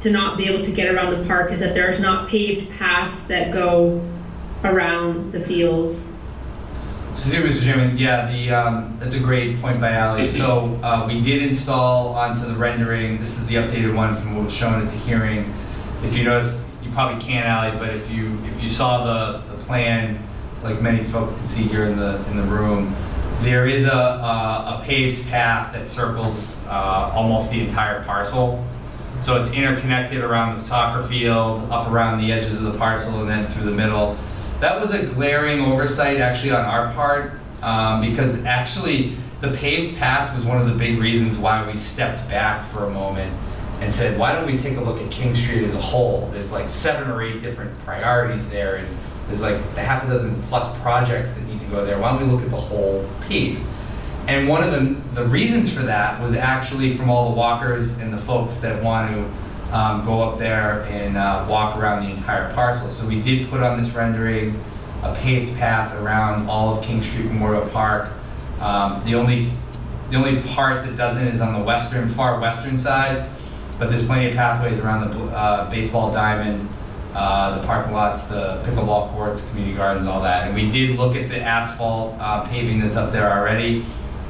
to 0.00 0.10
not 0.10 0.38
be 0.38 0.48
able 0.48 0.64
to 0.64 0.72
get 0.72 0.92
around 0.94 1.18
the 1.18 1.26
park 1.26 1.52
is 1.52 1.60
that 1.60 1.74
there's 1.74 2.00
not 2.00 2.28
paved 2.28 2.70
paths 2.78 3.26
that 3.26 3.52
go 3.52 4.00
around 4.64 5.30
the 5.30 5.40
fields. 5.40 6.08
So, 7.12 7.28
Mr. 7.30 7.62
Chairman, 7.62 7.98
yeah, 7.98 8.30
the, 8.30 8.50
um, 8.50 8.96
that's 9.00 9.14
a 9.14 9.20
great 9.20 9.60
point 9.60 9.80
by 9.80 9.98
Ali. 9.98 10.28
So, 10.28 10.78
uh, 10.82 11.04
we 11.06 11.20
did 11.20 11.42
install 11.42 12.14
onto 12.14 12.46
the 12.46 12.54
rendering, 12.54 13.18
this 13.18 13.38
is 13.38 13.46
the 13.46 13.56
updated 13.56 13.94
one 13.94 14.14
from 14.14 14.36
what 14.36 14.46
was 14.46 14.54
shown 14.54 14.80
at 14.80 14.90
the 14.90 14.98
hearing. 14.98 15.52
If 16.04 16.16
you 16.16 16.24
notice, 16.24 16.62
you 16.82 16.90
probably 16.92 17.20
can't, 17.20 17.46
Ally, 17.46 17.76
but 17.78 17.90
if 17.90 18.10
you, 18.10 18.38
if 18.44 18.62
you 18.62 18.68
saw 18.68 19.04
the, 19.04 19.38
the 19.54 19.62
plan, 19.64 20.22
like 20.62 20.80
many 20.80 21.04
folks 21.04 21.32
can 21.34 21.46
see 21.46 21.62
here 21.62 21.84
in 21.84 21.96
the, 21.96 22.24
in 22.30 22.36
the 22.36 22.42
room, 22.42 22.94
there 23.40 23.66
is 23.66 23.86
a, 23.86 23.90
a 23.90 24.80
a 24.80 24.82
paved 24.84 25.26
path 25.28 25.72
that 25.72 25.86
circles, 25.86 26.54
uh, 26.66 27.10
almost 27.14 27.50
the 27.50 27.60
entire 27.60 28.02
parcel. 28.04 28.64
So 29.22 29.40
it's 29.40 29.52
interconnected 29.52 30.22
around 30.22 30.56
the 30.56 30.62
soccer 30.62 31.06
field, 31.06 31.70
up 31.70 31.88
around 31.90 32.20
the 32.20 32.32
edges 32.32 32.56
of 32.62 32.72
the 32.72 32.78
parcel, 32.78 33.20
and 33.20 33.28
then 33.28 33.46
through 33.46 33.64
the 33.64 33.76
middle. 33.76 34.16
That 34.60 34.80
was 34.80 34.92
a 34.92 35.06
glaring 35.06 35.60
oversight 35.60 36.18
actually 36.18 36.52
on 36.52 36.64
our 36.64 36.92
part, 36.92 37.32
um, 37.62 38.02
because 38.02 38.44
actually 38.44 39.16
the 39.40 39.52
paved 39.52 39.96
path 39.96 40.34
was 40.36 40.44
one 40.44 40.60
of 40.60 40.68
the 40.68 40.74
big 40.74 40.98
reasons 40.98 41.38
why 41.38 41.66
we 41.66 41.76
stepped 41.76 42.28
back 42.28 42.70
for 42.70 42.84
a 42.84 42.90
moment 42.90 43.34
and 43.80 43.92
said, 43.92 44.18
why 44.18 44.32
don't 44.32 44.46
we 44.46 44.56
take 44.56 44.76
a 44.76 44.80
look 44.80 45.00
at 45.00 45.10
King 45.10 45.34
Street 45.34 45.64
as 45.64 45.74
a 45.74 45.80
whole? 45.80 46.28
There's 46.32 46.52
like 46.52 46.68
seven 46.68 47.10
or 47.10 47.22
eight 47.22 47.40
different 47.40 47.76
priorities 47.80 48.48
there, 48.50 48.76
and 48.76 48.98
there's 49.26 49.40
like 49.40 49.56
a 49.76 49.80
half 49.80 50.04
a 50.04 50.08
dozen 50.08 50.42
plus 50.44 50.76
projects 50.80 51.32
that 51.32 51.42
need 51.46 51.60
to 51.60 51.66
go 51.66 51.84
there. 51.84 51.98
Why 51.98 52.10
don't 52.10 52.26
we 52.26 52.32
look 52.32 52.42
at 52.42 52.50
the 52.50 52.60
whole 52.60 53.08
piece? 53.26 53.64
And 54.28 54.48
one 54.48 54.62
of 54.62 54.70
the, 54.70 55.20
the 55.20 55.26
reasons 55.26 55.72
for 55.72 55.82
that 55.82 56.20
was 56.20 56.34
actually 56.34 56.96
from 56.96 57.10
all 57.10 57.30
the 57.30 57.36
walkers 57.36 57.92
and 57.98 58.12
the 58.12 58.18
folks 58.18 58.56
that 58.58 58.82
want 58.82 59.14
to 59.14 59.74
um, 59.74 60.04
go 60.04 60.22
up 60.22 60.38
there 60.38 60.82
and 60.84 61.16
uh, 61.16 61.46
walk 61.48 61.76
around 61.76 62.04
the 62.04 62.10
entire 62.10 62.52
parcel. 62.54 62.90
So 62.90 63.06
we 63.06 63.20
did 63.20 63.48
put 63.48 63.60
on 63.60 63.80
this 63.80 63.90
rendering 63.92 64.62
a 65.02 65.14
paved 65.14 65.56
path 65.56 65.94
around 65.94 66.48
all 66.48 66.76
of 66.76 66.84
King 66.84 67.02
Street 67.02 67.24
Memorial 67.26 67.66
Park. 67.70 68.10
Um, 68.60 69.02
the 69.04 69.14
only 69.14 69.46
the 70.10 70.16
only 70.16 70.42
part 70.42 70.84
that 70.84 70.96
doesn't 70.96 71.28
is 71.28 71.40
on 71.40 71.58
the 71.58 71.64
western, 71.64 72.08
far 72.08 72.40
western 72.40 72.76
side, 72.76 73.30
but 73.80 73.88
there's 73.88 74.04
plenty 74.04 74.28
of 74.28 74.34
pathways 74.34 74.78
around 74.78 75.10
the 75.10 75.24
uh, 75.34 75.68
baseball 75.70 76.12
diamond, 76.12 76.68
uh, 77.14 77.58
the 77.58 77.66
parking 77.66 77.94
lots, 77.94 78.24
the 78.24 78.62
pickleball 78.66 79.10
courts, 79.12 79.42
community 79.46 79.74
gardens, 79.74 80.06
all 80.06 80.20
that. 80.20 80.46
And 80.46 80.54
we 80.54 80.68
did 80.68 80.98
look 80.98 81.16
at 81.16 81.30
the 81.30 81.40
asphalt 81.40 82.14
uh, 82.20 82.46
paving 82.46 82.80
that's 82.80 82.96
up 82.96 83.10
there 83.10 83.32
already, 83.32 83.86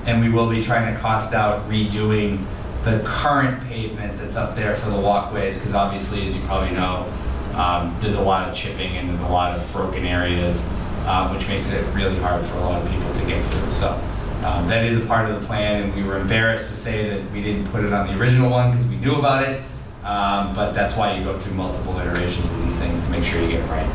and 0.06 0.20
we 0.22 0.30
will 0.30 0.48
be 0.48 0.62
trying 0.62 0.94
to 0.94 0.98
cost 1.00 1.34
out 1.34 1.68
redoing 1.68 2.46
the 2.84 3.02
current 3.04 3.62
pavement 3.64 4.16
that's 4.18 4.36
up 4.36 4.54
there 4.54 4.76
for 4.76 4.88
the 4.88 5.00
walkways, 5.00 5.58
because 5.58 5.74
obviously, 5.74 6.26
as 6.26 6.34
you 6.34 6.40
probably 6.42 6.70
know, 6.70 7.12
um, 7.54 7.94
there's 8.00 8.14
a 8.14 8.22
lot 8.22 8.48
of 8.48 8.54
chipping 8.54 8.96
and 8.96 9.08
there's 9.08 9.20
a 9.20 9.28
lot 9.28 9.58
of 9.58 9.72
broken 9.72 10.06
areas, 10.06 10.64
uh, 11.06 11.28
which 11.34 11.46
makes 11.48 11.72
it 11.72 11.84
really 11.92 12.16
hard 12.20 12.46
for 12.46 12.56
a 12.58 12.60
lot 12.60 12.80
of 12.80 12.90
people 12.90 13.12
to 13.14 13.26
get 13.26 13.44
through. 13.52 13.72
So 13.72 14.00
um, 14.42 14.66
that 14.68 14.84
is 14.84 14.98
a 15.00 15.04
part 15.06 15.30
of 15.30 15.40
the 15.40 15.46
plan, 15.46 15.82
and 15.84 15.94
we 15.94 16.02
were 16.02 16.18
embarrassed 16.18 16.70
to 16.70 16.76
say 16.76 17.08
that 17.10 17.30
we 17.32 17.42
didn't 17.42 17.66
put 17.68 17.84
it 17.84 17.92
on 17.92 18.06
the 18.06 18.18
original 18.18 18.50
one 18.50 18.72
because 18.72 18.86
we 18.86 18.96
knew 18.96 19.14
about 19.16 19.42
it. 19.42 19.62
Um, 20.04 20.54
but 20.54 20.72
that's 20.72 20.96
why 20.96 21.14
you 21.16 21.22
go 21.24 21.38
through 21.38 21.52
multiple 21.54 21.98
iterations 21.98 22.50
of 22.50 22.64
these 22.64 22.76
things 22.78 23.04
to 23.04 23.10
make 23.10 23.22
sure 23.24 23.40
you 23.42 23.48
get 23.48 23.60
it 23.60 23.68
right. 23.68 23.86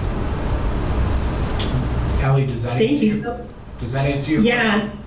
Ally, 2.22 2.46
does 2.46 2.64
that 2.64 2.74
answer 2.74 2.88
Thank 2.88 3.02
you. 3.02 3.14
your, 3.16 3.24
so- 3.24 3.48
does 3.80 3.94
that 3.94 4.06
answer 4.06 4.32
your 4.34 4.42
Yeah. 4.42 4.72
question? 4.80 5.00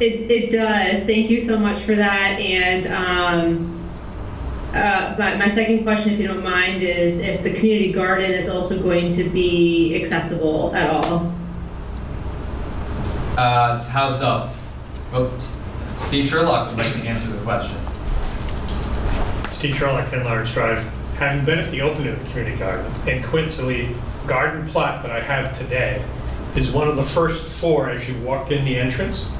It, 0.00 0.30
it 0.30 0.50
does. 0.50 1.04
Thank 1.04 1.30
you 1.30 1.40
so 1.40 1.58
much 1.58 1.82
for 1.82 1.94
that. 1.94 2.40
And, 2.40 2.86
um, 2.92 3.78
uh, 4.74 5.14
but 5.16 5.38
my 5.38 5.48
second 5.48 5.82
question, 5.84 6.14
if 6.14 6.18
you 6.18 6.26
don't 6.26 6.42
mind, 6.42 6.82
is 6.82 7.18
if 7.18 7.42
the 7.42 7.52
community 7.54 7.92
garden 7.92 8.30
is 8.32 8.48
also 8.48 8.82
going 8.82 9.12
to 9.14 9.24
be 9.28 9.94
accessible 10.00 10.74
at 10.74 10.88
all? 10.90 11.32
Uh, 13.36 13.82
how 13.84 14.12
so? 14.12 14.50
Oops. 15.18 15.56
Steve 16.00 16.26
Sherlock 16.26 16.68
would 16.68 16.84
like 16.84 16.92
to 16.92 17.08
answer 17.08 17.30
the 17.30 17.42
question. 17.42 17.78
Steve 19.50 19.74
Sherlock, 19.74 20.10
10 20.10 20.24
Lawrence 20.24 20.52
Drive. 20.52 20.84
Having 21.14 21.44
been 21.46 21.58
at 21.58 21.70
the 21.70 21.80
opening 21.80 22.12
of 22.12 22.18
the 22.18 22.30
community 22.30 22.58
garden, 22.58 22.92
and 23.06 23.24
coincidentally, 23.24 23.94
garden 24.26 24.68
plot 24.68 25.02
that 25.02 25.10
I 25.10 25.20
have 25.20 25.56
today 25.56 26.04
is 26.56 26.72
one 26.72 26.88
of 26.88 26.96
the 26.96 27.04
first 27.04 27.58
four 27.58 27.88
as 27.88 28.06
you 28.06 28.20
walk 28.20 28.50
in 28.50 28.64
the 28.66 28.76
entrance. 28.76 29.32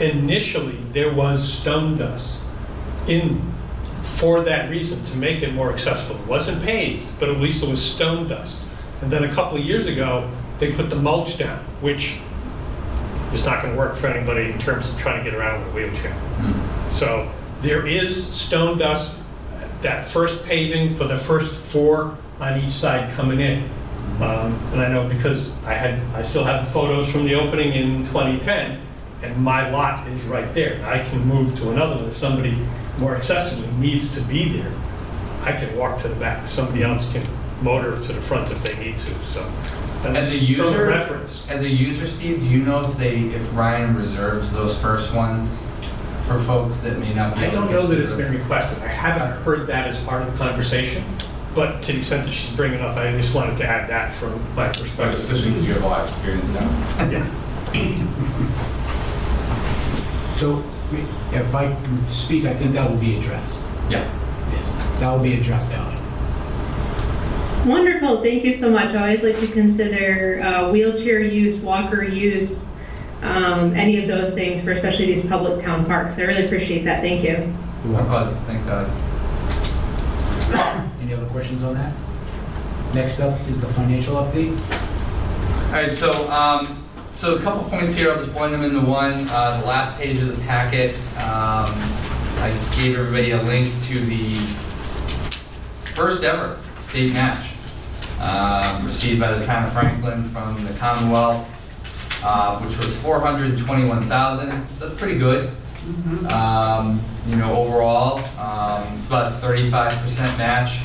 Initially, 0.00 0.76
there 0.92 1.12
was 1.12 1.42
stone 1.50 1.96
dust 1.96 2.40
in, 3.08 3.40
for 4.02 4.42
that 4.42 4.70
reason, 4.70 5.04
to 5.06 5.16
make 5.16 5.42
it 5.42 5.54
more 5.54 5.72
accessible. 5.72 6.20
It 6.20 6.26
wasn't 6.28 6.62
paved, 6.62 7.06
but 7.18 7.28
at 7.28 7.38
least 7.38 7.64
it 7.64 7.68
was 7.68 7.82
stone 7.82 8.28
dust. 8.28 8.62
And 9.02 9.10
then 9.10 9.24
a 9.24 9.34
couple 9.34 9.58
of 9.58 9.64
years 9.64 9.88
ago, 9.88 10.30
they 10.58 10.72
put 10.72 10.88
the 10.90 10.96
mulch 10.96 11.38
down, 11.38 11.58
which 11.80 12.20
is 13.34 13.44
not 13.46 13.62
going 13.62 13.74
to 13.74 13.78
work 13.78 13.96
for 13.96 14.06
anybody 14.06 14.50
in 14.50 14.58
terms 14.58 14.88
of 14.90 14.98
trying 14.98 15.22
to 15.22 15.30
get 15.30 15.38
around 15.38 15.60
with 15.60 15.68
a 15.68 15.74
wheelchair. 15.74 16.14
So 16.90 17.30
there 17.60 17.86
is 17.86 18.14
stone 18.32 18.78
dust, 18.78 19.18
that 19.82 20.04
first 20.04 20.44
paving 20.44 20.94
for 20.96 21.04
the 21.04 21.18
first 21.18 21.54
four 21.72 22.16
on 22.40 22.58
each 22.60 22.72
side 22.72 23.12
coming 23.14 23.40
in. 23.40 23.68
Um, 24.20 24.58
And 24.72 24.80
I 24.80 24.88
know 24.88 25.08
because 25.08 25.52
I 25.64 25.74
had, 25.74 26.00
I 26.14 26.22
still 26.22 26.44
have 26.44 26.64
the 26.64 26.70
photos 26.70 27.10
from 27.10 27.24
the 27.24 27.34
opening 27.34 27.72
in 27.72 28.06
2010, 28.06 28.80
and 29.22 29.36
my 29.36 29.68
lot 29.70 30.06
is 30.08 30.22
right 30.24 30.52
there. 30.54 30.84
I 30.86 31.02
can 31.02 31.26
move 31.26 31.56
to 31.58 31.70
another 31.70 31.96
one 31.96 32.04
if 32.06 32.16
somebody 32.16 32.56
more 32.98 33.16
accessible 33.16 33.70
needs 33.78 34.14
to 34.14 34.20
be 34.22 34.48
there. 34.48 34.72
I 35.42 35.52
can 35.52 35.76
walk 35.76 35.98
to 36.02 36.08
the 36.08 36.14
back, 36.14 36.46
somebody 36.46 36.82
else 36.84 37.10
can 37.12 37.26
motor 37.62 38.00
to 38.02 38.12
the 38.12 38.20
front 38.20 38.50
if 38.52 38.62
they 38.62 38.76
need 38.78 38.98
to, 38.98 39.24
so. 39.24 39.50
And 40.04 40.16
As 40.16 40.32
a 40.32 40.38
that's 40.38 40.46
from 40.46 40.66
user, 40.66 40.86
Reference. 40.86 41.46
as 41.48 41.62
a 41.62 41.68
user, 41.68 42.06
Steve, 42.06 42.40
do 42.42 42.48
you 42.48 42.58
know 42.62 42.88
if 42.88 42.96
they, 42.96 43.18
if 43.20 43.54
Ryan 43.56 43.96
reserves 43.96 44.50
those 44.52 44.78
first 44.80 45.12
ones 45.14 45.56
for 46.26 46.38
folks 46.44 46.80
that 46.80 46.98
may 46.98 47.12
not 47.14 47.34
be 47.34 47.40
I 47.40 47.44
able 47.44 47.52
to 47.52 47.58
don't 47.58 47.66
get 47.68 47.74
know 47.74 47.86
that 47.86 47.98
it's 47.98 48.10
those? 48.10 48.18
been 48.18 48.32
requested. 48.38 48.82
I 48.82 48.88
haven't 48.88 49.42
heard 49.42 49.66
that 49.68 49.88
as 49.88 49.98
part 50.04 50.22
of 50.22 50.32
the 50.32 50.38
conversation, 50.38 51.04
but 51.54 51.82
to 51.84 51.92
the 51.92 51.98
extent 51.98 52.24
that 52.26 52.32
she's 52.32 52.54
bringing 52.56 52.78
it 52.78 52.84
up, 52.84 52.96
I 52.96 53.12
just 53.12 53.34
wanted 53.34 53.56
to 53.58 53.66
add 53.66 53.88
that 53.90 54.12
from 54.12 54.32
my 54.54 54.66
Right, 54.68 54.76
perspective. 54.78 55.20
Especially 55.20 55.50
because 55.50 55.66
you 55.66 55.74
have 55.74 55.82
a 55.82 55.86
lot 55.86 56.00
of 56.02 56.08
experience 56.10 56.48
now. 56.50 57.10
Yeah. 57.10 57.30
So 60.36 60.64
if 61.32 61.54
I 61.54 61.66
can 61.72 62.10
speak, 62.10 62.44
I 62.44 62.54
think 62.54 62.72
that 62.74 62.90
will 62.90 62.98
be 62.98 63.16
addressed. 63.18 63.62
Yeah. 63.88 64.02
Yes, 64.50 64.72
that 64.98 65.08
will 65.12 65.20
be 65.22 65.38
addressed, 65.38 65.72
Ally. 65.72 65.94
Wonderful, 67.66 68.22
thank 68.22 68.44
you 68.44 68.54
so 68.54 68.70
much. 68.70 68.94
I 68.94 69.00
always 69.00 69.22
like 69.22 69.38
to 69.38 69.46
consider 69.48 70.42
uh, 70.42 70.70
wheelchair 70.70 71.20
use, 71.20 71.62
walker 71.62 72.02
use, 72.02 72.70
um, 73.22 73.74
any 73.74 74.02
of 74.02 74.06
those 74.06 74.34
things 74.34 74.62
for 74.62 74.72
especially 74.72 75.06
these 75.06 75.26
public 75.26 75.62
town 75.64 75.86
parks. 75.86 76.18
I 76.18 76.24
really 76.24 76.44
appreciate 76.44 76.84
that, 76.84 77.00
thank 77.00 77.22
you. 77.22 77.52
You're 77.84 77.94
welcome. 77.94 78.36
Thanks, 78.44 78.66
Ally. 78.66 78.88
Any 81.00 81.14
other 81.14 81.26
questions 81.26 81.62
on 81.62 81.74
that? 81.74 81.94
Next 82.94 83.20
up 83.20 83.40
is 83.48 83.62
the 83.62 83.68
financial 83.72 84.16
update. 84.16 84.58
All 85.68 85.72
right, 85.72 85.92
so, 85.94 86.30
um, 86.30 86.86
so 87.12 87.36
a 87.36 87.40
couple 87.40 87.68
points 87.70 87.94
here, 87.94 88.10
I'll 88.12 88.18
just 88.18 88.34
blend 88.34 88.52
them 88.52 88.62
into 88.62 88.80
one. 88.82 89.26
Uh, 89.30 89.60
the 89.60 89.66
last 89.66 89.96
page 89.96 90.20
of 90.20 90.28
the 90.28 90.42
packet, 90.42 90.94
um, 91.16 91.72
I 92.40 92.52
gave 92.76 92.98
everybody 92.98 93.30
a 93.30 93.42
link 93.42 93.72
to 93.84 93.98
the 94.00 94.36
first 95.94 96.24
ever 96.24 96.58
state 96.80 97.12
match, 97.12 97.53
um, 98.24 98.84
received 98.86 99.20
by 99.20 99.32
the 99.32 99.44
town 99.44 99.64
of 99.66 99.72
Franklin 99.72 100.28
from 100.30 100.64
the 100.64 100.72
Commonwealth, 100.74 101.46
uh, 102.24 102.58
which 102.60 102.76
was 102.78 102.96
four 103.00 103.20
hundred 103.20 103.50
and 103.50 103.58
twenty-one 103.58 104.08
thousand, 104.08 104.50
so 104.78 104.88
that's 104.88 104.98
pretty 104.98 105.18
good. 105.18 105.50
Um, 106.30 107.02
you 107.26 107.36
know, 107.36 107.54
overall, 107.54 108.18
um, 108.38 108.98
it's 108.98 109.06
about 109.08 109.32
a 109.32 109.34
thirty-five 109.36 109.92
percent 110.02 110.36
match. 110.38 110.80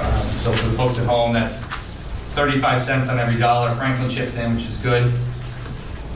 Um, 0.00 0.28
So 0.38 0.52
for 0.52 0.68
the 0.68 0.76
folks 0.76 0.98
at 0.98 1.06
home, 1.06 1.32
that's 1.34 1.62
35 2.34 2.80
cents 2.80 3.08
on 3.08 3.18
every 3.18 3.36
dollar 3.36 3.74
Franklin 3.74 4.08
chips 4.08 4.36
in, 4.36 4.54
which 4.54 4.64
is 4.66 4.76
good. 4.76 5.12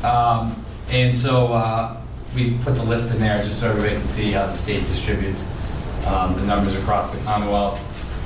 Um, 0.04 0.64
And 0.88 1.14
so 1.16 1.52
uh, 1.52 1.96
we 2.34 2.56
put 2.64 2.76
the 2.76 2.82
list 2.84 3.10
in 3.12 3.18
there 3.20 3.42
just 3.42 3.58
so 3.60 3.70
everybody 3.70 3.96
can 3.96 4.06
see 4.08 4.30
how 4.32 4.46
the 4.46 4.52
state 4.54 4.86
distributes 4.86 5.44
um, 6.06 6.34
the 6.36 6.46
numbers 6.46 6.76
across 6.76 7.10
the 7.12 7.18
Commonwealth. 7.24 7.80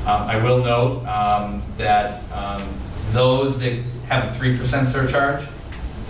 Um, 0.06 0.22
I 0.22 0.36
will 0.40 0.62
note 0.62 1.04
um, 1.06 1.62
that 1.78 2.22
um, 2.32 2.62
those 3.10 3.58
that 3.58 3.72
have 4.08 4.24
a 4.24 4.38
3% 4.38 4.88
surcharge 4.88 5.44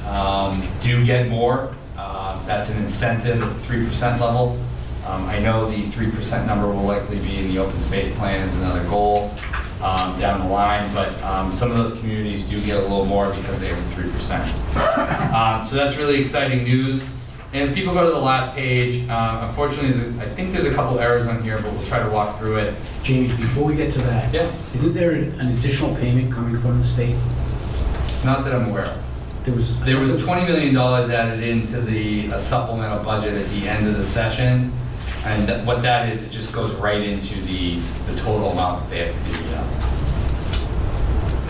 um, 0.07 0.63
do 0.83 1.03
get 1.05 1.31
more. 1.31 1.75
Uh, 1.97 2.45
That's 2.45 2.69
an 2.69 2.83
incentive 2.83 3.43
at 3.43 3.49
the 3.49 3.75
3% 3.75 4.21
level. 4.21 4.63
Um, 5.07 5.25
I 5.25 5.39
know 5.39 5.71
the 5.71 5.85
3% 5.85 6.47
number 6.47 6.67
will 6.67 6.83
likely 6.83 7.19
be 7.21 7.39
in 7.39 7.49
the 7.49 7.59
open 7.59 7.81
space 7.81 8.15
plan 8.17 8.47
as 8.47 8.55
another 8.57 8.87
goal 8.87 9.33
down 9.81 10.41
the 10.41 10.53
line, 10.53 10.93
but 10.93 11.11
some 11.55 11.71
of 11.71 11.79
those 11.79 11.99
communities 11.99 12.47
do 12.47 12.61
get 12.61 12.77
a 12.77 12.83
little 12.83 13.07
more 13.07 13.33
because 13.33 13.59
they 13.61 13.69
have 13.69 13.97
the 13.97 14.03
3%. 14.03 15.33
Um, 15.33 15.65
So 15.65 15.75
that's 15.77 15.97
really 15.97 16.21
exciting 16.21 16.65
news. 16.65 17.03
And 17.57 17.71
if 17.71 17.75
people 17.75 17.95
go 17.95 18.05
to 18.05 18.13
the 18.13 18.21
last 18.21 18.55
page, 18.55 19.09
uh, 19.09 19.47
unfortunately, 19.49 20.21
I 20.21 20.29
think 20.29 20.53
there's 20.53 20.67
a 20.67 20.75
couple 20.75 21.01
errors 21.01 21.27
on 21.27 21.43
here, 21.43 21.57
but 21.57 21.73
we'll 21.73 21.87
try 21.87 22.03
to 22.03 22.11
walk 22.11 22.39
through 22.39 22.59
it. 22.59 22.75
Jamie, 23.03 23.35
before 23.35 23.65
we 23.65 23.75
get 23.75 23.95
to 23.95 23.99
that. 24.01 24.35
Yeah. 24.35 24.55
Isn't 24.75 24.93
there 24.93 25.13
an 25.13 25.41
additional 25.57 25.95
payment 25.95 26.31
coming 26.31 26.59
from 26.59 26.77
the 26.77 26.85
state? 26.85 27.17
Not 28.27 28.45
that 28.45 28.53
I'm 28.55 28.69
aware 28.69 28.85
of. 28.85 29.03
There 29.47 29.55
was. 29.55 29.81
There 29.87 29.99
was 29.99 30.19
$20 30.19 30.47
million 30.47 30.77
added 30.77 31.43
into 31.43 31.81
the 31.81 32.31
uh, 32.31 32.39
supplemental 32.39 33.03
budget 33.03 33.33
at 33.33 33.49
the 33.49 33.67
end 33.67 33.89
of 33.89 33.97
the 33.97 34.05
session. 34.05 34.71
And 35.25 35.67
what 35.67 35.81
that 35.81 36.13
is, 36.13 36.23
it 36.25 36.31
just 36.31 36.53
goes 36.53 36.75
right 36.75 37.01
into 37.01 37.41
the, 37.41 37.81
the 38.07 38.21
total 38.21 38.51
amount 38.51 38.83
that 38.83 38.91
they 38.91 39.07
have 39.07 39.15
to 39.15 39.33
do. 39.33 39.47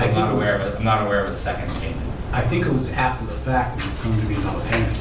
I'm 0.05 0.15
not 0.15 0.35
aware 0.35 0.55
of 0.55 0.61
it, 0.61 0.77
I'm 0.77 0.85
not 0.85 1.05
aware 1.05 1.25
of 1.25 1.31
a 1.31 1.37
second 1.37 1.69
payment. 1.81 1.96
I 2.37 2.47
think 2.47 2.67
it 2.67 2.73
was 2.73 2.93
after 2.93 3.25
the 3.25 3.33
fact, 3.33 3.79
that 3.79 3.87
it 3.87 3.91
was 3.91 4.01
going 4.03 4.21
to 4.21 4.27
be 4.27 4.35
another 4.35 4.63
payment. 4.69 4.95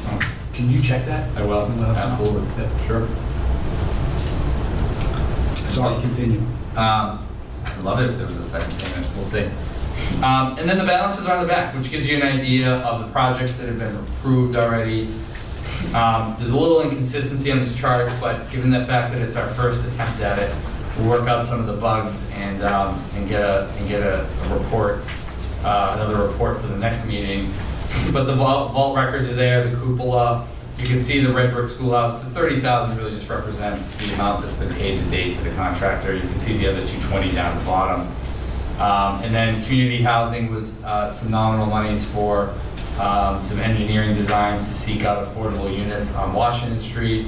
Can 0.54 0.70
you 0.70 0.80
check 0.80 1.04
that? 1.04 1.36
I 1.36 1.44
will, 1.44 1.66
And 1.66 1.78
let 1.78 1.90
us 1.90 1.96
know? 1.98 2.24
absolutely. 2.24 2.64
Yeah. 2.64 2.86
Sure. 2.86 3.08
Sorry, 5.74 6.00
continue. 6.00 6.38
Um, 6.76 7.20
I'd 7.66 7.78
love 7.82 8.00
it 8.00 8.08
if 8.08 8.16
there 8.16 8.26
was 8.26 8.38
a 8.38 8.44
second 8.44 8.72
payment, 8.80 9.06
we'll 9.16 9.26
see. 9.26 9.44
Um, 10.22 10.56
and 10.58 10.66
then 10.66 10.78
the 10.78 10.84
balances 10.86 11.26
are 11.26 11.36
on 11.36 11.42
the 11.42 11.48
back, 11.48 11.74
which 11.74 11.90
gives 11.90 12.08
you 12.08 12.16
an 12.16 12.22
idea 12.22 12.76
of 12.78 13.00
the 13.00 13.12
projects 13.12 13.58
that 13.58 13.68
have 13.68 13.78
been 13.78 13.94
approved 13.96 14.56
already. 14.56 15.08
Um, 15.94 16.36
there's 16.38 16.52
a 16.52 16.56
little 16.56 16.80
inconsistency 16.80 17.52
on 17.52 17.58
this 17.58 17.74
chart, 17.74 18.10
but 18.18 18.50
given 18.50 18.70
the 18.70 18.86
fact 18.86 19.12
that 19.12 19.20
it's 19.20 19.36
our 19.36 19.48
first 19.48 19.84
attempt 19.84 20.20
at 20.20 20.38
it, 20.38 20.56
we'll 20.96 21.10
work 21.10 21.28
out 21.28 21.44
some 21.44 21.60
of 21.60 21.66
the 21.66 21.74
bugs 21.76 22.16
and, 22.32 22.62
um, 22.62 22.98
and 23.14 23.28
get 23.28 23.42
a, 23.42 23.68
and 23.76 23.88
get 23.90 24.00
a, 24.00 24.26
a 24.26 24.58
report, 24.58 25.02
uh, 25.64 25.92
another 25.94 26.26
report 26.28 26.60
for 26.60 26.66
the 26.66 26.76
next 26.76 27.06
meeting. 27.06 27.52
But 28.12 28.24
the 28.24 28.34
vault, 28.34 28.72
vault 28.72 28.96
records 28.96 29.28
are 29.28 29.34
there, 29.34 29.68
the 29.68 29.76
cupola, 29.76 30.46
you 30.78 30.84
can 30.84 31.00
see 31.00 31.20
the 31.20 31.32
red 31.32 31.54
brick 31.54 31.68
schoolhouse, 31.68 32.22
the 32.22 32.30
thirty 32.30 32.60
thousand 32.60 32.98
really 32.98 33.12
just 33.12 33.28
represents 33.30 33.96
the 33.96 34.12
amount 34.14 34.42
that's 34.42 34.56
been 34.56 34.74
paid 34.74 34.98
to 35.02 35.10
date 35.10 35.36
to 35.36 35.44
the 35.44 35.50
contractor. 35.52 36.14
You 36.14 36.20
can 36.20 36.38
see 36.38 36.56
the 36.58 36.66
other 36.70 36.86
two 36.86 37.00
twenty 37.02 37.32
down 37.32 37.56
the 37.58 37.64
bottom. 37.64 38.06
Um, 38.78 39.22
and 39.22 39.34
then 39.34 39.64
community 39.64 40.02
housing 40.02 40.54
was, 40.54 40.82
uh, 40.84 41.10
some 41.10 41.30
nominal 41.30 41.64
monies 41.64 42.04
for, 42.10 42.52
um, 43.00 43.42
some 43.42 43.58
engineering 43.58 44.14
designs 44.14 44.68
to 44.68 44.74
seek 44.74 45.02
out 45.04 45.26
affordable 45.26 45.74
units 45.74 46.14
on 46.14 46.34
Washington 46.34 46.78
Street. 46.78 47.26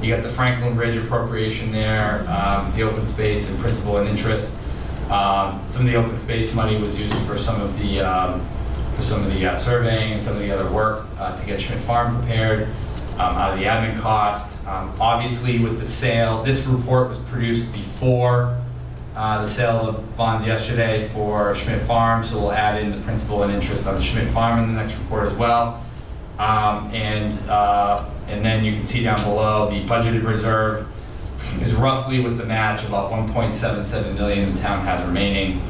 You 0.00 0.14
got 0.14 0.22
the 0.22 0.28
Franklin 0.28 0.76
Bridge 0.76 0.96
appropriation 0.96 1.72
there, 1.72 2.24
um, 2.28 2.72
the 2.76 2.82
open 2.82 3.06
space 3.06 3.50
and 3.50 3.58
principal 3.58 3.96
and 3.96 4.08
interest. 4.08 4.50
Um, 5.10 5.62
some 5.68 5.86
of 5.86 5.92
the 5.92 5.96
open 5.96 6.16
space 6.16 6.54
money 6.54 6.80
was 6.80 6.98
used 6.98 7.14
for 7.26 7.36
some 7.36 7.60
of 7.60 7.78
the, 7.78 8.00
um, 8.00 8.46
for 8.96 9.02
some 9.02 9.22
of 9.22 9.32
the 9.32 9.46
uh, 9.46 9.56
surveying 9.56 10.14
and 10.14 10.22
some 10.22 10.34
of 10.34 10.40
the 10.40 10.50
other 10.50 10.70
work 10.70 11.06
uh, 11.18 11.36
to 11.36 11.46
get 11.46 11.60
Schmidt 11.60 11.80
Farm 11.82 12.16
prepared, 12.18 12.68
um, 13.14 13.36
out 13.36 13.52
of 13.52 13.58
the 13.58 13.66
admin 13.66 14.00
costs. 14.00 14.66
Um, 14.66 14.94
Obviously, 14.98 15.58
with 15.58 15.78
the 15.78 15.86
sale, 15.86 16.42
this 16.42 16.64
report 16.66 17.10
was 17.10 17.18
produced 17.20 17.70
before 17.72 18.58
uh, 19.14 19.42
the 19.42 19.46
sale 19.48 19.88
of 19.88 20.16
bonds 20.16 20.46
yesterday 20.46 21.08
for 21.10 21.54
Schmidt 21.54 21.82
Farm, 21.82 22.24
so 22.24 22.40
we'll 22.40 22.52
add 22.52 22.80
in 22.80 22.90
the 22.90 22.98
principal 23.02 23.42
and 23.42 23.52
interest 23.52 23.86
on 23.86 23.94
the 23.96 24.02
Schmidt 24.02 24.28
Farm 24.32 24.58
in 24.58 24.74
the 24.74 24.82
next 24.82 24.98
report 24.98 25.30
as 25.30 25.36
well. 25.36 25.84
Um, 26.38 26.90
And, 26.94 27.38
uh, 27.48 28.06
and 28.26 28.42
then 28.44 28.64
you 28.64 28.72
can 28.72 28.84
see 28.84 29.04
down 29.04 29.22
below, 29.22 29.70
the 29.70 29.84
budgeted 29.84 30.26
reserve 30.26 30.88
is 31.60 31.74
roughly 31.74 32.20
with 32.20 32.38
the 32.38 32.44
match, 32.44 32.84
about 32.84 33.10
1.77 33.10 34.16
million 34.16 34.54
the 34.54 34.60
town 34.60 34.84
has 34.84 35.04
remaining 35.06 35.60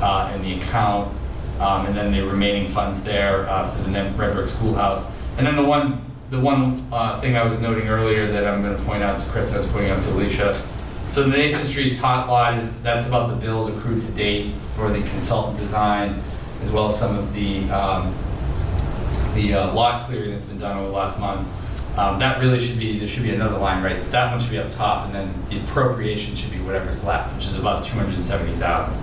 uh, 0.00 0.32
in 0.34 0.42
the 0.42 0.60
account. 0.60 1.14
Um, 1.60 1.86
And 1.86 1.96
then 1.96 2.12
the 2.12 2.22
remaining 2.22 2.68
funds 2.72 3.02
there 3.04 3.48
uh, 3.48 3.70
for 3.70 3.82
the 3.82 3.90
Red 3.90 4.34
Brick 4.34 4.48
Schoolhouse. 4.48 5.06
And 5.38 5.46
then 5.46 5.56
the 5.56 5.62
one, 5.62 6.04
the 6.30 6.40
one 6.40 6.86
uh, 6.92 7.20
thing 7.20 7.36
I 7.36 7.44
was 7.44 7.60
noting 7.60 7.88
earlier 7.88 8.26
that 8.26 8.44
I'm 8.46 8.62
going 8.62 8.76
to 8.76 8.82
point 8.84 9.02
out 9.02 9.20
to 9.20 9.26
Chris, 9.30 9.54
I 9.54 9.58
was 9.58 9.66
pointing 9.68 9.90
out 9.90 10.02
to 10.02 10.10
Alicia. 10.10 10.60
So 11.10 11.22
the 11.22 11.30
Nason 11.30 11.64
Street's 11.68 11.98
tot 12.00 12.28
lot 12.28 12.58
is, 12.58 12.68
that's 12.82 13.06
about 13.06 13.30
the 13.30 13.36
bills 13.36 13.68
accrued 13.70 14.02
to 14.02 14.10
date 14.12 14.52
for 14.74 14.90
the 14.90 15.00
consultant 15.10 15.58
design, 15.58 16.20
as 16.60 16.72
well 16.72 16.88
as 16.88 16.98
some 16.98 17.16
of 17.16 17.32
the, 17.32 17.70
um, 17.70 18.12
the 19.34 19.54
uh, 19.54 19.74
lot 19.74 20.06
clearing 20.06 20.32
that's 20.32 20.46
been 20.46 20.58
done 20.58 20.76
over 20.76 20.88
the 20.88 20.92
last 20.92 21.20
month. 21.20 21.46
Um, 21.96 22.18
That 22.18 22.40
really 22.40 22.60
should 22.64 22.78
be, 22.78 22.98
there 22.98 23.08
should 23.08 23.22
be 23.22 23.34
another 23.34 23.58
line, 23.58 23.82
right? 23.82 24.10
That 24.10 24.30
one 24.32 24.40
should 24.40 24.50
be 24.50 24.58
up 24.58 24.70
top, 24.72 25.06
and 25.06 25.14
then 25.14 25.32
the 25.48 25.58
appropriation 25.60 26.34
should 26.34 26.50
be 26.50 26.58
whatever's 26.60 27.02
left, 27.04 27.34
which 27.36 27.46
is 27.46 27.56
about 27.58 27.84
270,000. 27.84 28.94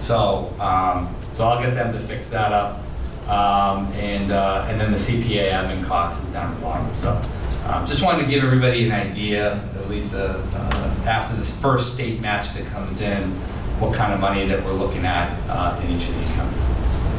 So, 0.00 0.54
um, 0.58 1.14
so 1.32 1.46
I'll 1.46 1.60
get 1.60 1.74
them 1.74 1.92
to 1.92 2.00
fix 2.00 2.28
that 2.30 2.52
up. 2.52 2.82
Um, 3.28 3.92
And, 3.92 4.32
uh, 4.32 4.66
and 4.68 4.80
then 4.80 4.90
the 4.90 4.98
CPA 4.98 5.52
admin 5.52 5.86
cost 5.86 6.24
is 6.24 6.32
down 6.32 6.50
at 6.50 6.56
the 6.56 6.62
bottom. 6.62 6.96
So 6.96 7.22
um, 7.66 7.86
just 7.86 8.02
wanted 8.02 8.24
to 8.24 8.28
give 8.28 8.42
everybody 8.42 8.86
an 8.86 8.92
idea, 8.92 9.62
at 9.76 9.88
least 9.90 10.14
uh, 10.14 10.42
uh, 10.54 10.94
after 11.06 11.36
this 11.36 11.54
first 11.60 11.92
state 11.94 12.20
match 12.20 12.54
that 12.54 12.66
comes 12.68 13.00
in, 13.00 13.30
what 13.78 13.94
kind 13.94 14.12
of 14.12 14.20
money 14.20 14.46
that 14.48 14.64
we're 14.64 14.72
looking 14.72 15.04
at 15.06 15.30
uh, 15.48 15.80
in 15.84 15.90
each 15.90 16.08
of 16.08 16.14
the 16.16 16.24
accounts. 16.24 16.58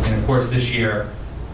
And 0.05 0.15
of 0.19 0.25
course, 0.25 0.49
this 0.49 0.69
year, 0.71 1.09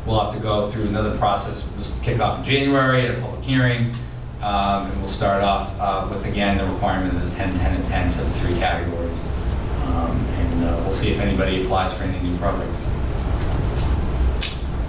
we'll 0.08 0.20
have 0.22 0.34
to 0.34 0.40
go 0.40 0.72
through 0.72 0.88
another 0.88 1.16
process. 1.18 1.68
We'll 1.68 1.84
just 1.84 2.02
kick 2.02 2.20
off 2.20 2.40
in 2.40 2.46
January 2.46 3.08
at 3.08 3.18
a 3.18 3.22
public 3.22 3.44
hearing. 3.44 3.94
um, 4.42 4.88
And 4.90 5.00
we'll 5.02 5.10
start 5.12 5.44
off 5.44 5.78
uh, 5.80 6.08
with, 6.10 6.26
again, 6.26 6.58
the 6.58 6.66
requirement 6.66 7.16
of 7.18 7.30
the 7.30 7.36
10, 7.36 7.58
10, 7.60 7.76
and 7.76 7.86
10 7.86 8.14
for 8.14 8.24
the 8.24 8.30
three 8.40 8.56
categories. 8.58 9.22
Um, 9.88 10.18
And 10.40 10.64
uh, 10.66 10.82
we'll 10.86 10.96
see 10.96 11.10
if 11.12 11.20
anybody 11.20 11.64
applies 11.64 11.94
for 11.94 12.06
any 12.06 12.20
new 12.28 12.38
projects. 12.38 12.80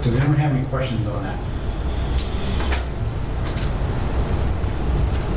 Does 0.03 0.15
anyone 0.17 0.37
have 0.37 0.53
any 0.55 0.65
questions 0.67 1.05
on 1.07 1.21
that? 1.23 1.37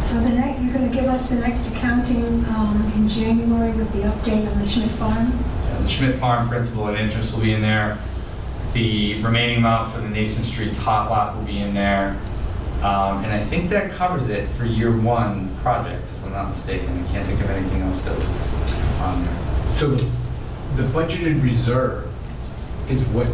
So 0.05 0.21
the 0.21 0.29
next, 0.29 0.61
you're 0.62 0.73
gonna 0.73 0.88
give 0.92 1.07
us 1.07 1.27
the 1.29 1.37
next 1.37 1.68
accounting 1.73 2.45
um, 2.51 2.92
in 2.95 3.09
January 3.09 3.73
with 3.73 3.90
the 3.92 4.03
update 4.03 4.47
on 4.53 4.59
the 4.61 4.68
Schmidt 4.68 4.90
Farm? 4.92 5.33
Uh, 5.33 5.83
The 5.83 5.88
Schmidt 5.88 6.16
Farm 6.16 6.49
principal 6.49 6.87
and 6.88 6.99
interest 6.99 7.33
will 7.33 7.40
be 7.40 7.55
in 7.55 7.62
there. 7.62 7.99
The 8.73 9.21
remaining 9.23 9.59
amount 9.59 9.93
for 9.93 10.01
the 10.01 10.09
Nason 10.09 10.45
Street 10.45 10.75
tot 10.75 11.11
lot 11.11 11.37
will 11.37 11.45
be 11.45 11.59
in 11.59 11.75
there. 11.75 12.17
Um, 12.83 13.23
And 13.25 13.33
I 13.33 13.45
think 13.45 13.71
that 13.71 13.91
covers 13.93 14.29
it 14.29 14.49
for 14.51 14.65
year 14.65 14.97
one 14.97 15.55
projects, 15.63 16.11
if 16.13 16.25
I'm 16.25 16.33
not 16.33 16.49
mistaken. 16.49 17.05
I 17.05 17.13
can't 17.13 17.27
think 17.27 17.41
of 17.41 17.51
anything 17.51 17.83
else 17.83 18.03
that 18.03 18.17
was 18.17 19.01
on 19.01 19.25
there. 19.25 19.77
So 19.77 19.89
the 19.95 20.11
the 20.77 20.83
budgeted 20.85 21.43
reserve 21.43 22.09
is 22.89 23.03
what 23.09 23.29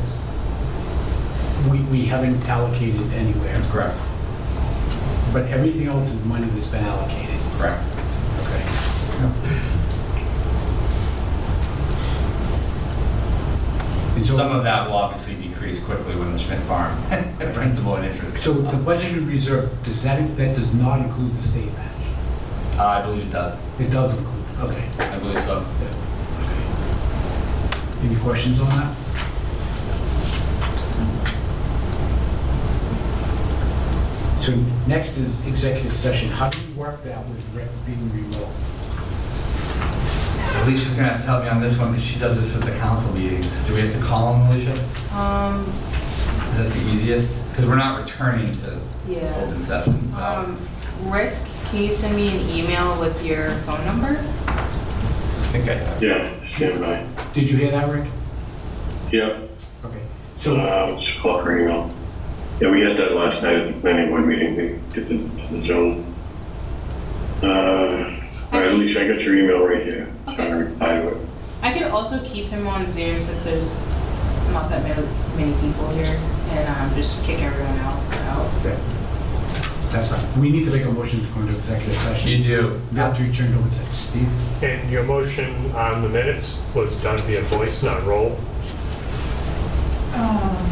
we, 1.70 1.78
we 1.84 2.04
haven't 2.06 2.44
allocated 2.48 3.12
anywhere. 3.12 3.52
That's 3.52 3.70
correct. 3.70 3.98
But 5.32 5.46
everything 5.46 5.86
else 5.86 6.10
is 6.12 6.20
money 6.24 6.48
that's 6.48 6.66
been 6.66 6.84
allocated. 6.84 7.38
Correct. 7.56 7.82
Okay. 8.40 8.62
And 9.22 9.77
so- 14.28 14.36
Some 14.36 14.52
of 14.56 14.62
that 14.64 14.86
will 14.88 14.96
obviously 14.96 15.34
decrease 15.36 15.82
quickly 15.82 16.14
when 16.16 16.32
the 16.32 16.38
Schmidt 16.38 16.60
Farm 16.64 16.96
principal 17.54 17.96
and 17.96 18.06
interest. 18.06 18.38
So 18.42 18.52
goes 18.54 18.62
the 18.64 18.68
up. 18.70 18.74
budgeted 18.82 19.26
reserve, 19.28 19.70
does 19.84 20.02
that, 20.04 20.36
that 20.36 20.54
does 20.56 20.72
not 20.74 21.00
include 21.00 21.36
the 21.36 21.42
state 21.42 21.72
match? 21.74 22.06
Uh, 22.78 22.84
I 22.86 23.02
believe 23.02 23.22
it 23.28 23.30
does. 23.32 23.58
It 23.80 23.90
does 23.90 24.16
include, 24.16 24.44
okay. 24.60 24.88
I 24.98 25.18
believe 25.18 25.42
so. 25.44 25.64
Any 28.04 28.16
questions 28.16 28.60
on 28.60 28.68
that? 28.68 28.94
So 34.42 34.54
next 34.86 35.16
is 35.18 35.44
executive 35.46 35.94
session. 35.94 36.28
How 36.28 36.48
do 36.48 36.58
you 36.60 36.74
work 36.74 37.02
that 37.04 37.26
with 37.28 37.86
being 37.86 38.10
remote? 38.12 38.48
Alicia's 40.56 40.94
gonna 40.96 41.08
have 41.08 41.20
to 41.20 41.26
help 41.26 41.42
me 41.44 41.48
on 41.50 41.60
this 41.60 41.78
one 41.78 41.92
because 41.92 42.04
she 42.04 42.18
does 42.18 42.38
this 42.38 42.54
with 42.54 42.64
the 42.64 42.76
council 42.78 43.12
meetings. 43.14 43.62
Do 43.64 43.74
we 43.74 43.80
have 43.80 43.92
to 43.92 44.00
call 44.00 44.32
them, 44.34 44.46
Alicia? 44.48 44.72
Um, 45.14 45.64
Is 46.52 46.58
that 46.58 46.72
the 46.72 46.88
easiest? 46.90 47.32
Because 47.50 47.66
we're 47.66 47.76
not 47.76 48.00
returning 48.00 48.52
to 48.52 48.80
yeah. 49.08 49.34
open 49.44 49.62
session, 49.62 50.12
so. 50.12 50.18
Um, 50.18 50.68
Rick, 51.10 51.34
can 51.70 51.82
you 51.84 51.92
send 51.92 52.16
me 52.16 52.28
an 52.28 52.48
email 52.50 52.98
with 53.00 53.24
your 53.24 53.50
phone 53.62 53.84
number? 53.84 54.08
I 54.18 55.50
think 55.52 55.68
I 55.68 55.74
have. 55.74 56.02
Yeah, 56.02 56.30
stand 56.54 56.80
by. 56.80 57.06
Did 57.32 57.50
you 57.50 57.56
hear 57.56 57.70
that, 57.70 57.88
Rick? 57.90 58.10
Yep, 59.12 59.48
Okay. 59.84 60.00
so, 60.36 60.54
So, 60.54 60.60
uh, 60.60 61.00
just 61.00 61.18
call 61.20 61.38
her 61.40 61.58
email. 61.58 61.90
Yeah, 62.60 62.70
we 62.70 62.80
had 62.82 62.96
that 62.96 63.12
last 63.12 63.42
night 63.42 63.56
at 63.56 63.68
the 63.68 63.80
planning 63.80 64.10
board 64.10 64.26
meeting, 64.26 64.56
to 64.56 64.80
get 65.00 65.08
the, 65.08 65.16
the 65.56 65.66
zone. 65.66 66.14
Uh, 67.42 68.20
all 68.52 68.60
right, 68.60 68.68
Alicia, 68.72 69.04
I 69.04 69.08
got 69.08 69.20
your 69.22 69.36
email 69.38 69.64
right 69.66 69.82
here. 69.84 70.12
So 70.38 70.44
I'm 70.44 70.50
gonna 70.50 70.64
reply 70.66 71.00
to 71.00 71.08
it. 71.08 71.16
I 71.62 71.72
could 71.72 71.82
also 71.90 72.22
keep 72.24 72.46
him 72.46 72.68
on 72.68 72.88
Zoom 72.88 73.20
since 73.20 73.42
there's 73.42 73.80
not 74.52 74.70
that 74.70 74.84
many, 74.84 75.04
many 75.36 75.52
people 75.60 75.88
here, 75.88 76.06
and 76.50 76.68
um, 76.68 76.94
just 76.94 77.24
kick 77.24 77.42
everyone 77.42 77.76
else 77.78 78.12
out. 78.12 78.46
okay. 78.60 78.78
that's 79.90 80.10
fine. 80.10 80.40
We 80.40 80.50
need 80.50 80.64
to 80.66 80.70
make 80.70 80.84
a 80.84 80.92
motion 80.92 81.26
to 81.26 81.26
go 81.32 81.40
into 81.40 81.56
executive 81.56 81.96
session. 82.02 82.28
You 82.28 82.44
do. 82.44 82.80
Now 82.92 83.12
to 83.12 83.22
return 83.24 83.50
to 83.50 83.58
open 83.58 83.70
session. 83.72 83.92
Steve? 83.94 84.62
And 84.62 84.88
your 84.92 85.02
motion 85.02 85.72
on 85.74 86.02
the 86.02 86.08
minutes 86.08 86.60
was 86.72 86.94
done 87.02 87.18
via 87.18 87.42
voice, 87.42 87.82
not 87.82 88.06
roll. 88.06 88.38
Um, 90.14 90.66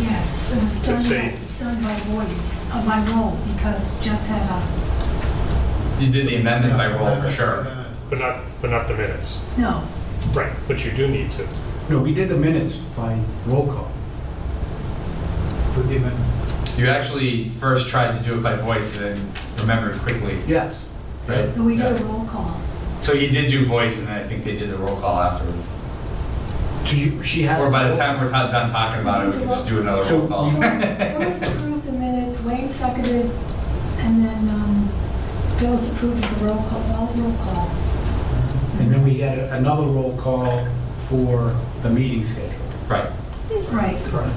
Yes. 0.00 0.50
It 0.52 0.62
was 0.64 0.82
done, 0.82 0.96
by- 0.96 1.02
say- 1.02 1.34
it's 1.42 1.60
done 1.60 1.82
by 1.82 1.94
voice, 2.08 2.64
uh, 2.72 2.84
by 2.86 2.98
roll, 3.12 3.36
because 3.54 4.00
Jeff 4.02 4.20
had 4.26 4.42
a, 4.50 4.62
You 5.98 6.10
did 6.12 6.26
the 6.28 6.36
amendment 6.36 6.76
by 6.76 6.88
roll 6.88 7.20
for 7.20 7.30
sure. 7.30 7.66
But 8.10 8.18
not, 8.18 8.40
but 8.60 8.70
not 8.70 8.86
the 8.88 8.94
minutes. 8.94 9.38
no, 9.56 9.82
Right, 10.32 10.52
but 10.68 10.84
you 10.84 10.90
do 10.92 11.08
need 11.08 11.32
to. 11.32 11.48
No, 11.88 12.00
we 12.00 12.12
did 12.14 12.28
the 12.28 12.36
minutes 12.36 12.76
by 12.96 13.18
roll 13.46 13.66
call. 13.66 13.90
With 15.76 15.88
the 15.88 15.96
amendment. 15.96 16.78
You 16.78 16.88
actually 16.88 17.48
first 17.50 17.88
tried 17.88 18.16
to 18.18 18.24
do 18.24 18.38
it 18.38 18.42
by 18.42 18.54
voice 18.56 18.96
and 18.96 19.04
then 19.18 19.32
remembered 19.58 19.98
quickly, 20.00 20.38
Yes. 20.46 20.88
right? 21.26 21.38
and 21.46 21.64
we 21.66 21.76
did 21.76 22.00
a 22.00 22.04
roll 22.04 22.24
call. 22.26 22.60
So 23.00 23.12
you 23.12 23.28
did 23.28 23.50
do 23.50 23.64
voice 23.66 23.98
and 23.98 24.06
then 24.08 24.18
I 24.24 24.26
think 24.26 24.44
they 24.44 24.56
did 24.56 24.70
the 24.70 24.76
roll 24.76 24.96
call 24.96 25.18
afterwards. 25.20 25.64
So 26.84 26.96
you, 26.96 27.22
she 27.22 27.42
has. 27.42 27.60
Or 27.60 27.70
by 27.70 27.88
the 27.88 27.96
time 27.96 28.20
we're 28.20 28.30
ta- 28.30 28.50
done 28.50 28.70
talking 28.70 29.00
about 29.00 29.24
it, 29.26 29.32
we 29.34 29.38
can 29.40 29.48
just 29.48 29.68
do 29.68 29.80
another 29.80 30.04
So 30.04 30.18
roll 30.20 30.28
call. 30.28 30.44
we- 30.50 30.52
Phyllis 30.60 31.42
approved 31.42 31.86
the 31.86 31.92
minutes, 31.92 32.40
Wayne 32.42 32.72
seconded, 32.72 33.30
and 33.98 34.24
then 34.24 34.48
uh, 34.48 34.55
um, 35.56 35.60
Phyllis 35.60 35.90
approved 35.90 36.22
the 36.22 36.44
roll 36.44 36.58
call, 36.64 36.82
all 36.92 37.12
roll 37.14 37.32
call. 37.38 37.68
And 38.78 38.92
then 38.92 39.02
we 39.04 39.18
had 39.18 39.38
another 39.38 39.86
roll 39.86 40.16
call 40.18 40.66
for 41.08 41.56
the 41.82 41.90
meeting 41.90 42.26
schedule. 42.26 42.52
Right. 42.88 43.10
Right. 43.70 43.96
Correct. 44.04 44.34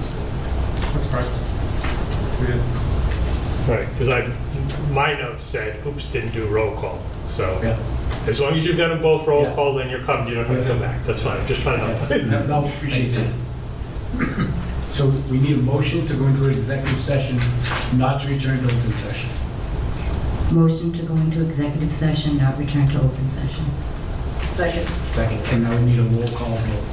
That's 0.94 1.08
correct. 1.08 1.30
We 2.40 2.48
did. 2.48 2.62
Right, 3.68 3.88
because 3.92 4.10
I, 4.10 4.28
my 4.92 5.14
notes 5.14 5.44
said, 5.44 5.86
oops, 5.86 6.08
didn't 6.12 6.32
do 6.32 6.48
roll 6.48 6.76
call. 6.76 7.00
So 7.28 7.60
Yeah. 7.62 7.78
as 8.28 8.40
long 8.40 8.54
as 8.58 8.66
you've 8.66 8.78
got 8.78 8.88
them 8.88 9.02
both 9.02 9.28
roll 9.28 9.44
Yeah. 9.44 9.54
call, 9.56 9.76
then 9.76 9.90
you're 9.90 10.04
covered, 10.04 10.30
you 10.30 10.36
don't 10.36 10.46
have 10.48 10.64
to 10.64 10.68
come 10.68 10.80
back. 10.80 11.06
That's 11.06 11.22
fine, 11.22 11.46
just 11.48 11.62
trying 11.62 11.80
No, 11.80 12.08
to. 12.08 12.48
no, 12.48 12.66
appreciate 12.66 13.14
it. 13.14 13.34
So 14.94 15.08
we 15.30 15.40
need 15.40 15.54
a 15.58 15.62
motion 15.62 16.08
to 16.08 16.14
go 16.16 16.26
into 16.26 16.46
an 16.46 16.58
executive 16.58 17.00
session, 17.00 17.40
not 17.98 18.22
to 18.22 18.30
return 18.30 18.58
to 18.60 18.66
open 18.66 18.94
session. 18.96 19.30
Motion 20.52 20.92
to 20.94 21.04
go 21.04 21.16
into 21.16 21.44
executive 21.48 21.94
session, 21.94 22.38
not 22.38 22.58
return 22.58 22.88
to 22.90 23.00
open 23.00 23.30
session. 23.30 23.66
Second. 24.54 24.90
Second. 25.12 25.40
And 25.54 25.64
now 25.64 25.76
we 25.76 25.84
need 25.84 26.00
a 26.00 26.04
roll 26.04 26.28
call 26.30 26.58
vote. 26.58 26.84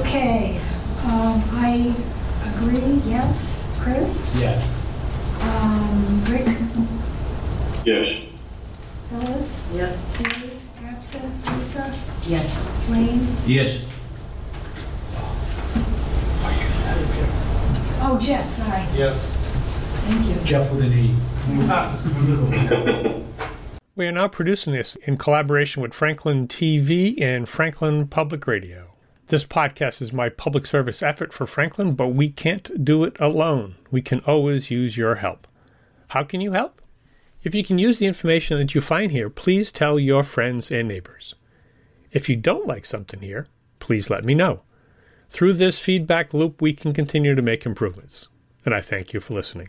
Okay, 0.00 0.58
um, 1.04 1.44
I 1.52 1.94
agree, 2.54 3.02
yes. 3.04 3.60
Chris? 3.78 4.34
Yes. 4.36 4.74
Um, 5.40 6.24
Rick? 6.24 6.46
Yes. 7.84 8.22
Phyllis? 9.10 9.52
Yes. 9.74 10.18
Dave? 10.18 10.60
Absent? 10.82 11.58
Lisa? 11.58 11.94
Yes. 12.26 12.88
Wayne? 12.90 13.36
Yes. 13.46 13.82
Oh, 18.00 18.18
Jeff, 18.18 18.56
sorry. 18.56 18.86
Yes. 18.96 19.31
Thank 20.04 20.26
you. 20.26 20.44
Jeff 20.44 20.70
with 20.72 20.82
an 20.82 20.92
E. 20.92 21.14
We 23.94 24.06
are 24.06 24.12
now 24.12 24.26
producing 24.26 24.72
this 24.72 24.96
in 24.96 25.18
collaboration 25.18 25.82
with 25.82 25.92
Franklin 25.92 26.48
TV 26.48 27.20
and 27.20 27.46
Franklin 27.46 28.08
Public 28.08 28.46
Radio. 28.46 28.94
This 29.26 29.44
podcast 29.44 30.00
is 30.00 30.14
my 30.14 30.30
public 30.30 30.64
service 30.64 31.02
effort 31.02 31.30
for 31.32 31.44
Franklin, 31.44 31.94
but 31.94 32.08
we 32.08 32.30
can't 32.30 32.82
do 32.82 33.04
it 33.04 33.14
alone. 33.20 33.74
We 33.90 34.00
can 34.00 34.20
always 34.20 34.70
use 34.70 34.96
your 34.96 35.16
help. 35.16 35.46
How 36.08 36.24
can 36.24 36.40
you 36.40 36.52
help? 36.52 36.80
If 37.42 37.54
you 37.54 37.62
can 37.62 37.76
use 37.78 37.98
the 37.98 38.06
information 38.06 38.56
that 38.58 38.74
you 38.74 38.80
find 38.80 39.12
here, 39.12 39.28
please 39.28 39.70
tell 39.70 39.98
your 39.98 40.22
friends 40.22 40.70
and 40.70 40.88
neighbors. 40.88 41.34
If 42.12 42.30
you 42.30 42.36
don't 42.36 42.66
like 42.66 42.86
something 42.86 43.20
here, 43.20 43.46
please 43.78 44.08
let 44.08 44.24
me 44.24 44.34
know. 44.34 44.62
Through 45.28 45.52
this 45.54 45.80
feedback 45.80 46.32
loop, 46.32 46.62
we 46.62 46.72
can 46.72 46.94
continue 46.94 47.34
to 47.34 47.42
make 47.42 47.66
improvements. 47.66 48.28
And 48.64 48.74
I 48.74 48.80
thank 48.80 49.12
you 49.12 49.20
for 49.20 49.34
listening. 49.34 49.68